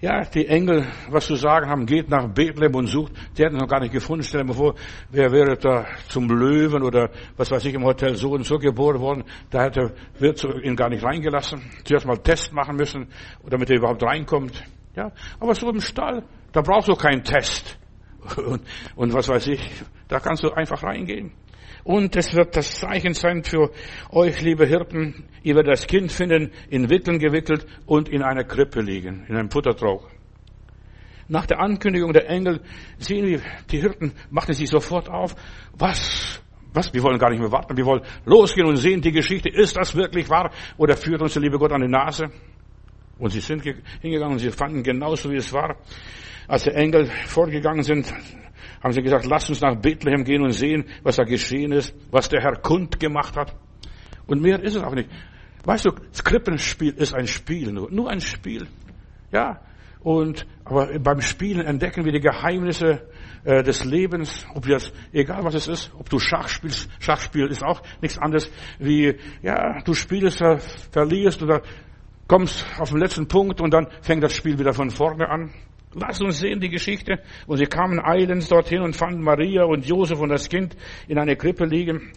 [0.00, 3.12] ja, die Engel, was zu sagen haben, geht nach Bethlehem und sucht.
[3.36, 4.22] Die hätten noch gar nicht gefunden.
[4.22, 4.74] Stell dir mal vor,
[5.10, 9.00] wer wäre da zum Löwen oder was weiß ich im Hotel so und so geboren
[9.00, 9.24] worden.
[9.50, 11.62] Da hätte, wird ihn gar nicht reingelassen.
[11.84, 13.08] Zuerst mal Test machen müssen,
[13.48, 14.62] damit er überhaupt reinkommt.
[14.94, 17.78] Ja, aber so im Stall, da brauchst du keinen Test.
[18.36, 18.62] Und,
[18.96, 19.60] und was weiß ich,
[20.08, 21.32] da kannst du einfach reingehen.
[21.84, 23.70] Und es wird das Zeichen sein für
[24.10, 25.28] euch, liebe Hirten.
[25.42, 29.50] Ihr werdet das Kind finden, in Witteln gewickelt und in einer Krippe liegen, in einem
[29.50, 30.10] Futtertrog.
[31.28, 32.60] Nach der Ankündigung der Engel
[32.98, 35.34] sehen wir, die Hirten machten sich sofort auf.
[35.76, 36.42] Was?
[36.72, 36.92] Was?
[36.92, 37.76] Wir wollen gar nicht mehr warten.
[37.76, 39.50] Wir wollen losgehen und sehen die Geschichte.
[39.50, 40.50] Ist das wirklich wahr?
[40.78, 42.30] Oder führt uns der liebe Gott an die Nase?
[43.18, 45.76] Und sie sind hingegangen und sie fanden genauso, wie es war.
[46.48, 48.12] Als die Engel vorgegangen sind,
[48.84, 52.28] haben sie gesagt, lass uns nach Bethlehem gehen und sehen, was da geschehen ist, was
[52.28, 53.56] der Herr kund gemacht hat.
[54.26, 55.08] Und mehr ist es auch nicht.
[55.64, 58.68] Weißt du, das Krippenspiel ist ein Spiel, nur, nur ein Spiel.
[59.32, 59.62] Ja.
[60.00, 63.08] Und, aber beim Spielen entdecken wir die Geheimnisse
[63.44, 67.64] äh, des Lebens, ob das, egal was es ist, ob du Schach spielst, Schachspiel ist
[67.64, 71.62] auch nichts anderes wie, ja, du spielst, ver, verlierst oder
[72.28, 75.54] kommst auf den letzten Punkt und dann fängt das Spiel wieder von vorne an.
[75.94, 77.22] Lass uns sehen die Geschichte.
[77.46, 80.76] Und sie kamen eilends dorthin und fanden Maria und Josef und das Kind
[81.08, 82.12] in einer Krippe liegen.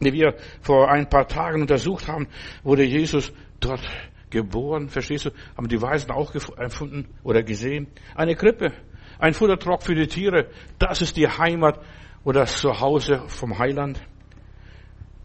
[0.00, 2.26] Die wir vor ein paar Tagen untersucht haben,
[2.62, 3.82] wurde Jesus dort
[4.30, 4.88] geboren.
[4.88, 5.30] Verstehst du?
[5.56, 7.86] Haben die Weisen auch erfunden oder gesehen?
[8.14, 8.72] Eine Krippe.
[9.18, 10.48] Ein Futtertrock für die Tiere.
[10.78, 11.78] Das ist die Heimat
[12.24, 14.00] oder das Zuhause vom Heiland.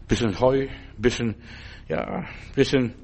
[0.06, 1.34] Bisschen Heu, bisschen,
[1.88, 2.24] ja,
[2.54, 2.94] bisschen,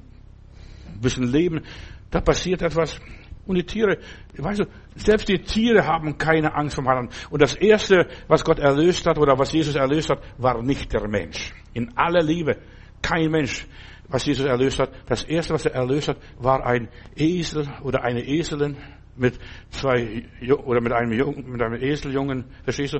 [1.01, 1.61] bisschen Leben.
[2.09, 2.99] Da passiert etwas.
[3.45, 3.97] Und die Tiere,
[4.37, 4.65] weißt du,
[4.95, 7.13] selbst die Tiere haben keine Angst vom Heiland.
[7.29, 11.07] Und das erste, was Gott erlöst hat oder was Jesus erlöst hat, war nicht der
[11.07, 11.53] Mensch.
[11.73, 12.57] In aller Liebe.
[13.01, 13.67] Kein Mensch,
[14.07, 14.89] was Jesus erlöst hat.
[15.05, 18.77] Das erste, was er erlöst hat, war ein Esel oder eine Eselin.
[19.17, 19.39] mit
[19.69, 20.23] zwei,
[20.65, 22.99] oder mit einem Jungen, mit einem Eseljungen, verstehst du?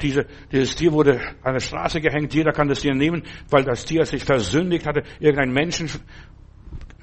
[0.00, 3.84] Diese, dieses Tier wurde an der Straße gehängt, jeder kann das Tier nehmen, weil das
[3.84, 5.88] Tier sich versündigt hatte, irgendeinen Menschen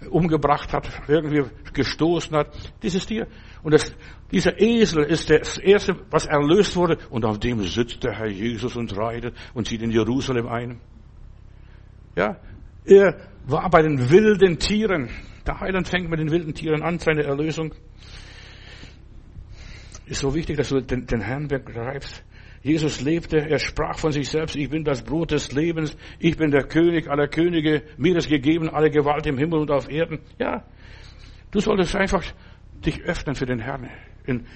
[0.09, 1.43] umgebracht hat, irgendwie
[1.73, 2.49] gestoßen hat.
[2.81, 3.27] Dieses Tier.
[3.63, 3.95] Und das,
[4.31, 6.97] dieser Esel ist das erste, was erlöst wurde.
[7.09, 10.79] Und auf dem sitzt der Herr Jesus und reitet und zieht in Jerusalem ein.
[12.15, 12.37] Ja,
[12.85, 15.09] er war bei den wilden Tieren.
[15.45, 17.73] Der Heiland fängt mit den wilden Tieren an, seine Erlösung.
[20.05, 22.23] Ist so wichtig, dass du den, den Herrn begreifst.
[22.65, 26.49] Jesus lebte, er sprach von sich selbst, ich bin das Brot des Lebens, ich bin
[26.49, 30.21] der König aller Könige, mir ist gegeben alle Gewalt im Himmel und auf Erden.
[30.39, 30.65] Ja,
[31.51, 32.23] du solltest einfach
[32.83, 33.91] dich öffnen für den Herrn.
[34.25, 34.47] In,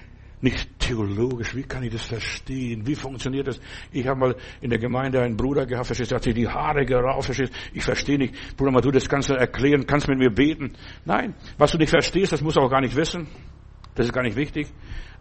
[0.42, 2.88] nicht theologisch, wie kann ich das verstehen?
[2.88, 3.62] Wie funktioniert das?
[3.92, 6.86] Ich habe mal in der Gemeinde einen Bruder gehabt, verstehst, der hat sich die Haare
[6.88, 8.58] gerauft, verstehst, ich verstehe nicht.
[8.58, 10.72] Bruder, mal du das du erklären, kannst mit mir beten.
[11.06, 13.28] Nein, was du nicht verstehst, das musst du auch gar nicht wissen.
[13.94, 14.68] Das ist gar nicht wichtig.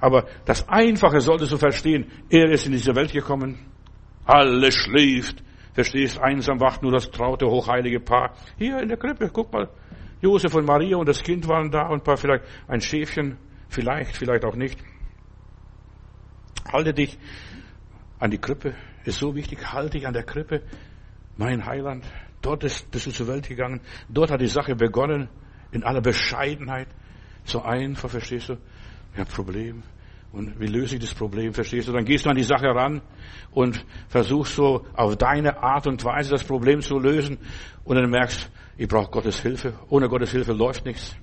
[0.00, 2.06] Aber das Einfache solltest du verstehen.
[2.30, 3.58] Er ist in diese Welt gekommen.
[4.24, 5.42] Alles schläft.
[5.72, 8.34] Verstehst, einsam wacht nur das traute, hochheilige Paar.
[8.58, 9.68] Hier in der Krippe, guck mal.
[10.20, 13.38] Josef und Maria und das Kind waren da und ein paar vielleicht ein Schäfchen.
[13.68, 14.78] Vielleicht, vielleicht auch nicht.
[16.72, 17.18] Halte dich
[18.18, 18.74] an die Krippe.
[19.04, 19.72] Ist so wichtig.
[19.72, 20.62] Halte dich an der Krippe.
[21.36, 22.04] Mein Heiland.
[22.42, 23.80] Dort ist, bist du zur Welt gegangen.
[24.08, 25.28] Dort hat die Sache begonnen.
[25.70, 26.88] In aller Bescheidenheit.
[27.44, 28.56] So einfach, verstehst du?
[29.16, 29.82] Ja, Problem.
[30.30, 31.92] Und wie löse ich das Problem, verstehst du?
[31.92, 33.00] Dann gehst du an die Sache ran
[33.50, 37.38] und versuchst so auf deine Art und Weise das Problem zu lösen
[37.84, 39.74] und dann merkst, ich brauche Gottes Hilfe.
[39.88, 41.16] Ohne Gottes Hilfe läuft nichts.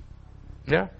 [0.66, 0.90] Ja?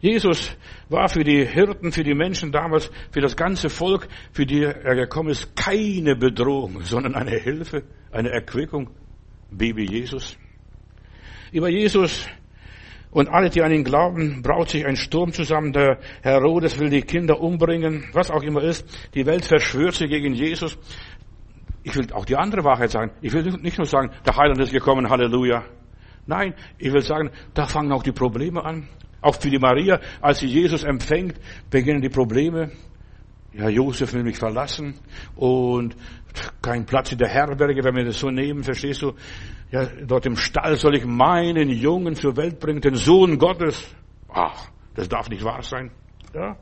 [0.00, 0.56] Jesus
[0.88, 4.94] war für die Hirten, für die Menschen damals, für das ganze Volk, für die er
[4.94, 8.90] gekommen ist, keine Bedrohung, sondern eine Hilfe, eine Erquickung.
[9.50, 10.38] Baby Jesus.
[11.52, 12.28] Über Jesus
[13.10, 15.72] und alle, die an ihn glauben, braut sich ein Sturm zusammen.
[15.72, 18.86] Der Herodes will die Kinder umbringen, was auch immer ist.
[19.14, 20.78] Die Welt verschwört sich gegen Jesus.
[21.82, 23.12] Ich will auch die andere Wahrheit sagen.
[23.20, 25.64] Ich will nicht nur sagen, der Heiland ist gekommen, Halleluja.
[26.26, 28.86] Nein, ich will sagen, da fangen auch die Probleme an.
[29.22, 31.34] Auch für die Maria, als sie Jesus empfängt,
[31.68, 32.70] beginnen die Probleme.
[33.52, 34.94] Ja, Josef will mich verlassen
[35.34, 35.96] und
[36.62, 39.14] kein Platz in der Herberge, wenn wir das so nehmen, verstehst du?
[39.72, 43.92] Ja, dort im Stall soll ich meinen Jungen zur Welt bringen, den Sohn Gottes.
[44.28, 45.90] Ach, das darf nicht wahr sein.
[46.32, 46.56] Ja?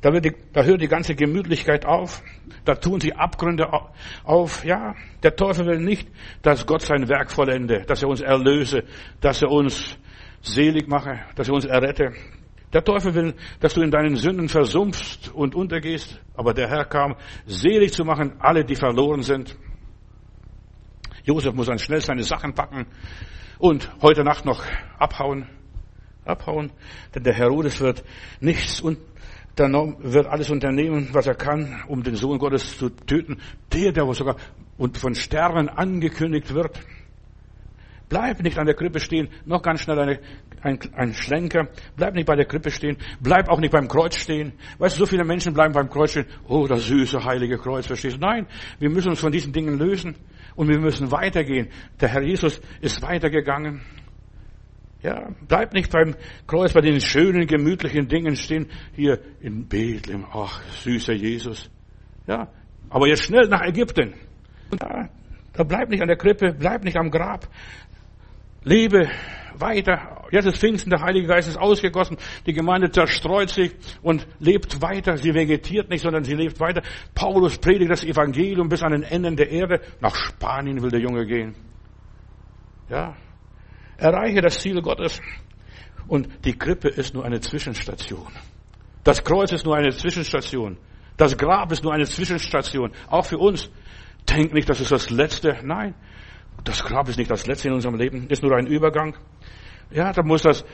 [0.00, 2.22] Da, wird die, da hört die ganze Gemütlichkeit auf.
[2.64, 3.68] Da tun sie Abgründe
[4.24, 4.64] auf.
[4.64, 6.08] Ja, der Teufel will nicht,
[6.42, 8.84] dass Gott sein Werk vollende, dass er uns erlöse,
[9.20, 9.98] dass er uns
[10.42, 12.12] selig mache, dass er uns errette.
[12.72, 16.20] Der Teufel will, dass du in deinen Sünden versumpfst und untergehst.
[16.34, 19.56] Aber der Herr kam, selig zu machen, alle, die verloren sind.
[21.24, 22.86] Josef muss dann schnell seine Sachen packen
[23.58, 24.64] und heute Nacht noch
[24.98, 25.48] abhauen.
[26.24, 26.72] Abhauen,
[27.14, 28.04] denn der Herodes wird
[28.40, 28.98] nichts und
[29.56, 33.40] wird alles unternehmen, was er kann, um den Sohn Gottes zu töten.
[33.72, 34.36] Der, der sogar
[34.76, 36.78] und von Sternen angekündigt wird.
[38.08, 39.28] Bleib nicht an der Krippe stehen.
[39.44, 40.20] Noch ganz schnell eine,
[40.62, 41.68] ein, ein Schlenker.
[41.96, 42.96] Bleib nicht bei der Krippe stehen.
[43.20, 44.52] Bleib auch nicht beim Kreuz stehen.
[44.78, 46.26] Weißt du, so viele Menschen bleiben beim Kreuz stehen.
[46.48, 48.20] Oh, das süße, heilige Kreuz, verstehst du?
[48.20, 48.46] Nein,
[48.78, 50.14] wir müssen uns von diesen Dingen lösen.
[50.54, 51.68] Und wir müssen weitergehen.
[52.00, 53.82] Der Herr Jesus ist weitergegangen.
[55.02, 56.14] Ja, bleib nicht beim
[56.46, 58.66] Kreuz, bei den schönen, gemütlichen Dingen stehen.
[58.94, 60.24] Hier in Bethlehem.
[60.32, 61.70] Ach, süßer Jesus.
[62.26, 62.48] Ja,
[62.88, 64.14] aber jetzt schnell nach Ägypten.
[64.80, 65.08] Ja,
[65.52, 67.48] da bleib nicht an der Krippe, bleib nicht am Grab.
[68.66, 69.08] Lebe
[69.60, 70.24] weiter.
[70.32, 72.16] Jetzt ist Pfingsten, der Heilige Geist ist ausgegossen.
[72.46, 75.16] Die Gemeinde zerstreut sich und lebt weiter.
[75.16, 76.82] Sie vegetiert nicht, sondern sie lebt weiter.
[77.14, 79.80] Paulus predigt das Evangelium bis an den Enden der Erde.
[80.00, 81.54] Nach Spanien will der Junge gehen.
[82.88, 83.16] Ja.
[83.98, 85.20] Erreiche das Ziel Gottes.
[86.08, 88.32] Und die Krippe ist nur eine Zwischenstation.
[89.04, 90.76] Das Kreuz ist nur eine Zwischenstation.
[91.16, 92.90] Das Grab ist nur eine Zwischenstation.
[93.08, 93.70] Auch für uns.
[94.28, 95.56] Denk nicht, das ist das Letzte.
[95.62, 95.94] Nein.
[96.66, 99.16] Das Grab ist nicht das Letzte in unserem Leben, ist nur ein Übergang.
[99.92, 100.64] Ja, da muss das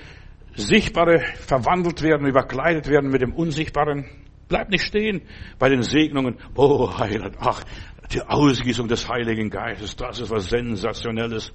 [0.55, 4.07] Sichtbare verwandelt werden, überkleidet werden mit dem Unsichtbaren.
[4.49, 5.21] Bleib nicht stehen
[5.59, 6.39] bei den Segnungen.
[6.55, 7.63] Oh, Heiland, ach,
[8.11, 11.53] die Ausgießung des Heiligen Geistes, das ist was Sensationelles.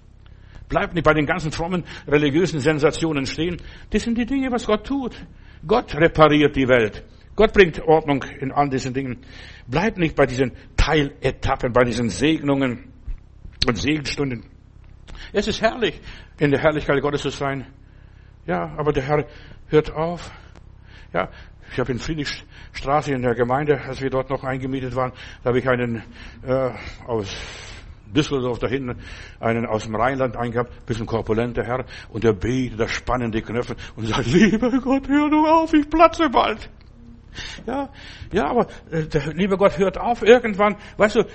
[0.70, 3.58] Bleib nicht bei den ganzen frommen religiösen Sensationen stehen.
[3.90, 5.16] Das sind die Dinge, was Gott tut.
[5.66, 7.04] Gott repariert die Welt.
[7.36, 9.18] Gott bringt Ordnung in all diesen Dingen.
[9.66, 12.94] Bleib nicht bei diesen Teiletappen, bei diesen Segnungen
[13.66, 14.46] und Segenstunden.
[15.34, 16.00] Es ist herrlich,
[16.40, 17.66] in der Herrlichkeit Gottes zu sein.
[18.46, 19.26] Ja, aber der Herr
[19.68, 20.32] hört auf.
[21.14, 21.30] Ja,
[21.72, 25.12] ich habe in Friedrichstraße in der Gemeinde, als wir dort noch eingemietet waren,
[25.44, 26.04] da habe ich einen
[26.44, 26.72] äh,
[27.06, 27.36] aus
[28.14, 29.00] Düsseldorf da hinten,
[29.40, 33.76] einen aus dem Rheinland eingehabt, bisschen korpulenter Herr, und der betet, da spannen die Knöpfe
[33.96, 36.70] und sagt, lieber Gott, hör du auf, ich platze bald.
[37.66, 37.90] Ja,
[38.32, 40.76] ja, aber äh, der liebe Gott hört auf irgendwann.
[40.98, 41.26] Weißt du,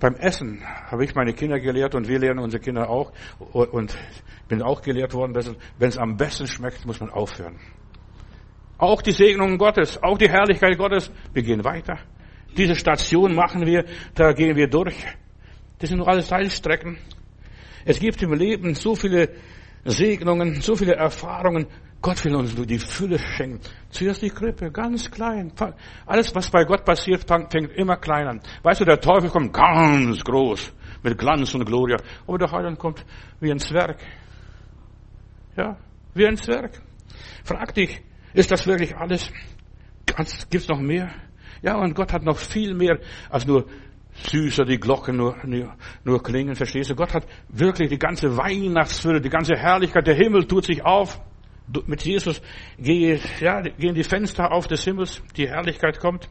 [0.00, 3.12] beim Essen habe ich meine Kinder gelehrt und wir lernen unsere Kinder auch
[3.50, 3.96] und
[4.48, 7.58] bin auch gelehrt worden, dass wenn es am besten schmeckt, muss man aufhören.
[8.78, 11.98] Auch die Segnungen Gottes, auch die Herrlichkeit Gottes, wir gehen weiter.
[12.56, 13.84] Diese Station machen wir,
[14.14, 15.04] da gehen wir durch.
[15.78, 16.96] Das sind nur alles Teilstrecken.
[17.84, 19.30] Es gibt im Leben so viele
[19.84, 21.66] Segnungen, so viele Erfahrungen.
[22.00, 23.60] Gott will uns nur die Fülle schenken.
[23.90, 25.52] Zuerst die Krippe, ganz klein.
[26.06, 28.40] Alles, was bei Gott passiert, fängt immer klein an.
[28.62, 30.72] Weißt du, der Teufel kommt ganz groß,
[31.02, 31.96] mit Glanz und Gloria.
[32.26, 33.04] Aber der Heiland kommt
[33.40, 33.98] wie ein Zwerg.
[35.56, 35.76] Ja,
[36.14, 36.80] wie ein Zwerg.
[37.42, 38.00] Frag dich,
[38.32, 39.32] ist das wirklich alles?
[40.50, 41.10] Gibt's noch mehr?
[41.62, 43.66] Ja, und Gott hat noch viel mehr als nur
[44.26, 46.94] süßer die Glocken nur, nur, nur klingen, verstehst du?
[46.94, 51.20] Gott hat wirklich die ganze Weihnachtsfülle, die ganze Herrlichkeit, der Himmel tut sich auf.
[51.86, 52.40] Mit Jesus
[52.78, 56.28] gehen, ja, gehen die Fenster auf des Himmels, die Herrlichkeit kommt.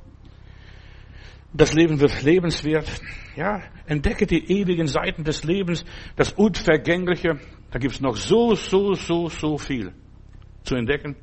[1.54, 2.90] Das Leben wird lebenswert.
[3.36, 5.86] Ja, entdecke die ewigen Seiten des Lebens,
[6.16, 7.40] das Unvergängliche.
[7.72, 9.94] Da gibt's noch so, so, so, so viel
[10.64, 11.16] zu entdecken.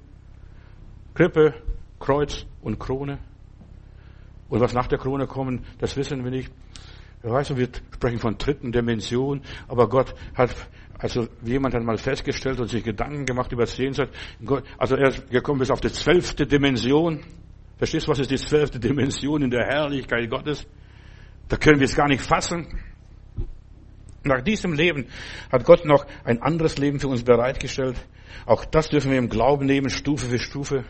[1.15, 1.55] Krippe,
[1.99, 3.19] Kreuz und Krone.
[4.49, 6.53] Und was nach der Krone kommen, das wissen wir nicht.
[7.23, 10.55] Weißt du, wir sprechen von dritten Dimension, aber Gott hat,
[10.99, 14.13] also jemand hat mal festgestellt und sich Gedanken gemacht über das Jenseits.
[14.77, 17.21] Also er ist gekommen bis auf die zwölfte Dimension.
[17.79, 20.67] Verstehst du, was ist die zwölfte Dimension in der Herrlichkeit Gottes?
[21.49, 22.67] Da können wir es gar nicht fassen.
[24.23, 25.07] Nach diesem Leben
[25.51, 27.97] hat Gott noch ein anderes Leben für uns bereitgestellt.
[28.47, 30.85] Auch das dürfen wir im Glauben nehmen, Stufe für Stufe.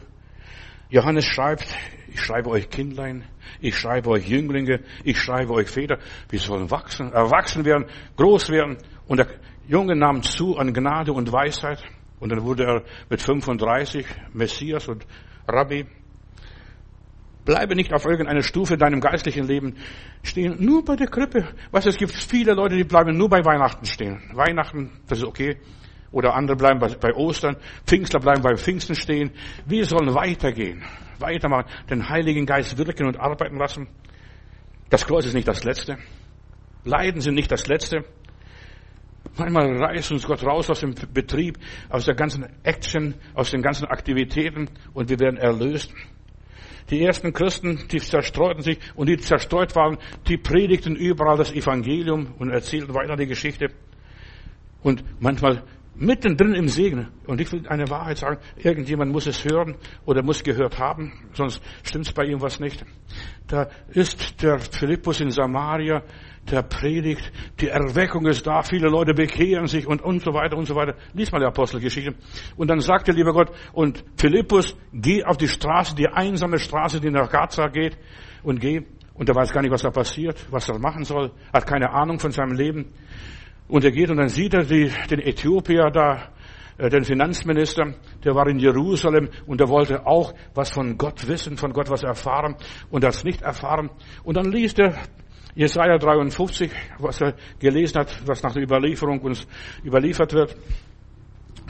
[0.94, 1.66] Johannes schreibt,
[2.06, 3.24] ich schreibe euch Kindlein,
[3.60, 5.98] ich schreibe euch Jünglinge, ich schreibe euch Väter.
[6.30, 7.86] Wir sollen wachsen, erwachsen werden,
[8.16, 8.78] groß werden.
[9.08, 9.26] Und der
[9.66, 11.82] Junge nahm zu an Gnade und Weisheit.
[12.20, 15.04] Und dann wurde er mit 35 Messias und
[15.48, 15.84] Rabbi.
[17.44, 19.74] Bleibe nicht auf irgendeiner Stufe in deinem geistlichen Leben
[20.22, 21.48] stehen, nur bei der Krippe.
[21.72, 24.22] Weißt du, es gibt viele Leute, die bleiben nur bei Weihnachten stehen.
[24.32, 25.56] Weihnachten, das ist okay.
[26.14, 27.56] Oder andere bleiben bei, Ostern.
[27.86, 29.32] Pfingstler bleiben bei Pfingsten stehen.
[29.66, 30.84] Wir sollen weitergehen.
[31.18, 31.66] Weitermachen.
[31.90, 33.88] Den Heiligen Geist wirken und arbeiten lassen.
[34.90, 35.98] Das Kreuz ist nicht das Letzte.
[36.84, 38.04] Leiden sind nicht das Letzte.
[39.36, 41.58] Manchmal reißt uns Gott raus aus dem Betrieb,
[41.88, 45.92] aus der ganzen Action, aus den ganzen Aktivitäten und wir werden erlöst.
[46.90, 49.98] Die ersten Christen, die zerstreuten sich und die zerstreut waren,
[50.28, 53.72] die predigten überall das Evangelium und erzählten weiter die Geschichte.
[54.84, 55.64] Und manchmal
[55.96, 57.08] mittendrin im Segen.
[57.26, 61.62] Und ich will eine Wahrheit sagen, irgendjemand muss es hören oder muss gehört haben, sonst
[61.82, 62.84] stimmt es bei ihm was nicht.
[63.46, 66.02] Da ist der Philippus in Samaria,
[66.50, 70.66] der predigt, die Erweckung ist da, viele Leute bekehren sich und, und so weiter und
[70.66, 70.94] so weiter.
[71.14, 72.14] Lies mal die Apostelgeschichte.
[72.56, 77.00] Und dann sagt der liebe Gott, und Philippus, geh auf die Straße, die einsame Straße,
[77.00, 77.96] die nach Gaza geht,
[78.42, 78.82] und geh.
[79.14, 82.18] Und er weiß gar nicht, was da passiert, was er machen soll, hat keine Ahnung
[82.18, 82.92] von seinem Leben.
[83.68, 86.28] Und er geht und dann sieht er die, den Äthiopier da,
[86.76, 91.56] äh, den Finanzminister, der war in Jerusalem und der wollte auch was von Gott wissen,
[91.56, 92.56] von Gott was erfahren
[92.90, 93.90] und das nicht erfahren.
[94.22, 94.96] Und dann liest er
[95.54, 99.46] Jesaja 53, was er gelesen hat, was nach der Überlieferung uns
[99.84, 100.56] überliefert wird.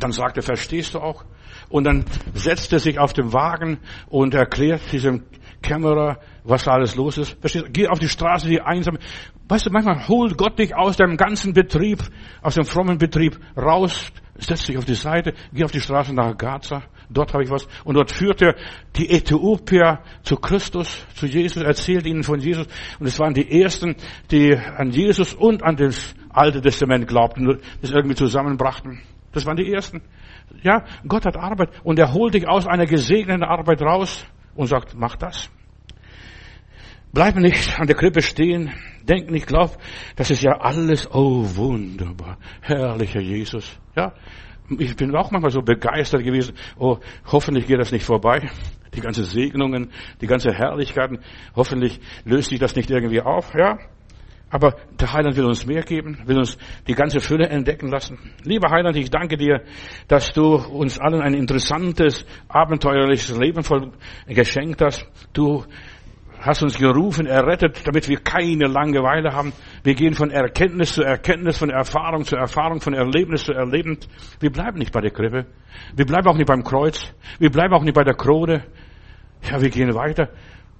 [0.00, 1.24] Dann sagt er, verstehst du auch?
[1.68, 3.78] Und dann setzt er sich auf den Wagen
[4.08, 5.24] und erklärt diesem
[5.64, 7.40] Kämmerer, was da alles los ist.
[7.40, 7.70] Verstehst du?
[7.72, 8.98] Geh auf die Straße, die einsam.
[9.48, 12.02] Weißt du, manchmal holt Gott dich aus deinem ganzen Betrieb,
[12.42, 16.36] aus dem frommen Betrieb raus, setzt dich auf die Seite, geh auf die Straße nach
[16.36, 16.82] Gaza.
[17.10, 17.66] Dort habe ich was.
[17.84, 18.54] Und dort führt er
[18.96, 22.66] die Äthiopier zu Christus, zu Jesus, erzählt ihnen von Jesus.
[22.98, 23.96] Und es waren die Ersten,
[24.30, 29.00] die an Jesus und an das Alte Testament glaubten, das irgendwie zusammenbrachten.
[29.32, 30.02] Das waren die Ersten.
[30.62, 34.94] Ja, Gott hat Arbeit und er holt dich aus einer gesegneten Arbeit raus und sagt,
[34.94, 35.50] mach das.
[37.12, 39.78] Bleib nicht an der Krippe stehen, denk nicht, glaub,
[40.16, 43.78] das ist ja alles, oh wunderbar, herrlicher Jesus.
[43.94, 44.14] Ja,
[44.78, 46.98] ich bin auch manchmal so begeistert gewesen, oh,
[47.30, 48.50] hoffentlich geht das nicht vorbei.
[48.94, 49.90] Die ganzen Segnungen,
[50.20, 51.20] die ganze Herrlichkeiten,
[51.54, 53.78] hoffentlich löst sich das nicht irgendwie auf, ja.
[54.54, 58.20] Aber der Heiland will uns mehr geben, will uns die ganze Fülle entdecken lassen.
[58.44, 59.62] Lieber Heiland, ich danke dir,
[60.06, 63.90] dass du uns allen ein interessantes, abenteuerliches Leben voll
[64.28, 65.08] geschenkt hast.
[65.32, 65.64] Du
[66.38, 69.52] hast uns gerufen, errettet, damit wir keine Langeweile haben.
[69.82, 74.08] Wir gehen von Erkenntnis zu Erkenntnis, von Erfahrung zu Erfahrung, von Erlebnis zu Erlebnis.
[74.38, 75.46] Wir bleiben nicht bei der Krippe.
[75.96, 77.12] Wir bleiben auch nicht beim Kreuz.
[77.40, 78.62] Wir bleiben auch nicht bei der Krone.
[79.50, 80.28] Ja, wir gehen weiter.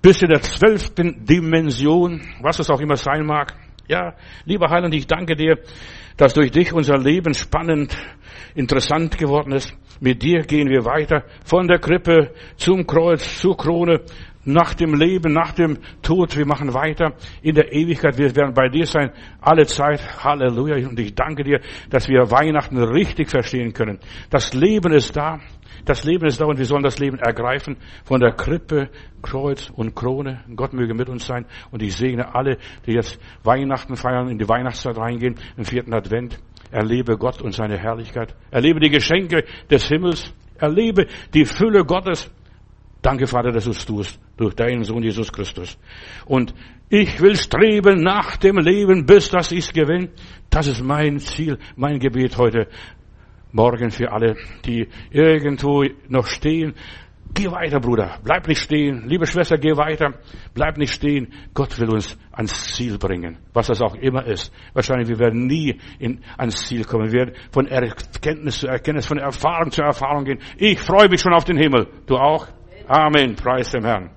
[0.01, 3.64] Bis in der zwölften Dimension, was es auch immer sein mag.
[3.89, 4.15] Ja,
[4.45, 5.59] lieber Heiland, ich danke dir,
[6.17, 7.97] dass durch dich unser Leben spannend,
[8.55, 9.77] interessant geworden ist.
[10.01, 14.01] Mit dir gehen wir weiter von der Krippe zum Kreuz, zur Krone,
[14.45, 16.37] nach dem Leben, nach dem Tod.
[16.37, 18.19] Wir machen weiter in der Ewigkeit.
[18.19, 19.11] Wir werden bei dir sein,
[19.41, 20.01] alle Zeit.
[20.23, 20.77] Halleluja.
[20.89, 21.61] Und ich danke dir,
[21.91, 23.99] dass wir Weihnachten richtig verstehen können.
[24.31, 25.41] Das Leben ist da.
[25.85, 28.91] Das Leben ist da und wir sollen das Leben ergreifen von der Krippe,
[29.23, 30.45] Kreuz und Krone.
[30.57, 34.49] Gott möge mit uns sein und ich segne alle, die jetzt Weihnachten feiern, in die
[34.49, 36.39] Weihnachtszeit reingehen, im vierten Advent.
[36.71, 38.35] Erlebe Gott und seine Herrlichkeit.
[38.51, 40.35] Erlebe die Geschenke des Himmels.
[40.59, 42.31] Erlebe die Fülle Gottes.
[43.03, 45.79] Danke, Vater, dass du es tust, durch deinen Sohn Jesus Christus.
[46.25, 46.55] Und
[46.89, 50.09] ich will streben nach dem Leben, bis dass ich es gewinne.
[50.49, 52.69] Das ist mein Ziel, mein Gebet heute
[53.55, 54.37] Morgen für alle,
[54.67, 56.75] die irgendwo noch stehen.
[57.33, 58.19] Geh weiter, Bruder.
[58.25, 59.09] Bleib nicht stehen.
[59.09, 60.15] Liebe Schwester, geh weiter.
[60.55, 61.33] Bleib nicht stehen.
[61.55, 63.39] Gott will uns ans Ziel bringen.
[63.53, 64.53] Was das auch immer ist.
[64.73, 67.13] Wahrscheinlich, wir werden nie in, ans Ziel kommen.
[67.13, 70.41] Wir werden von Erkenntnis zu Erkenntnis, von Erfahrung zu Erfahrung gehen.
[70.59, 71.87] Ich freue mich schon auf den Himmel.
[72.07, 72.49] Du auch?
[72.89, 73.37] Amen.
[73.37, 74.11] Preis dem Herrn.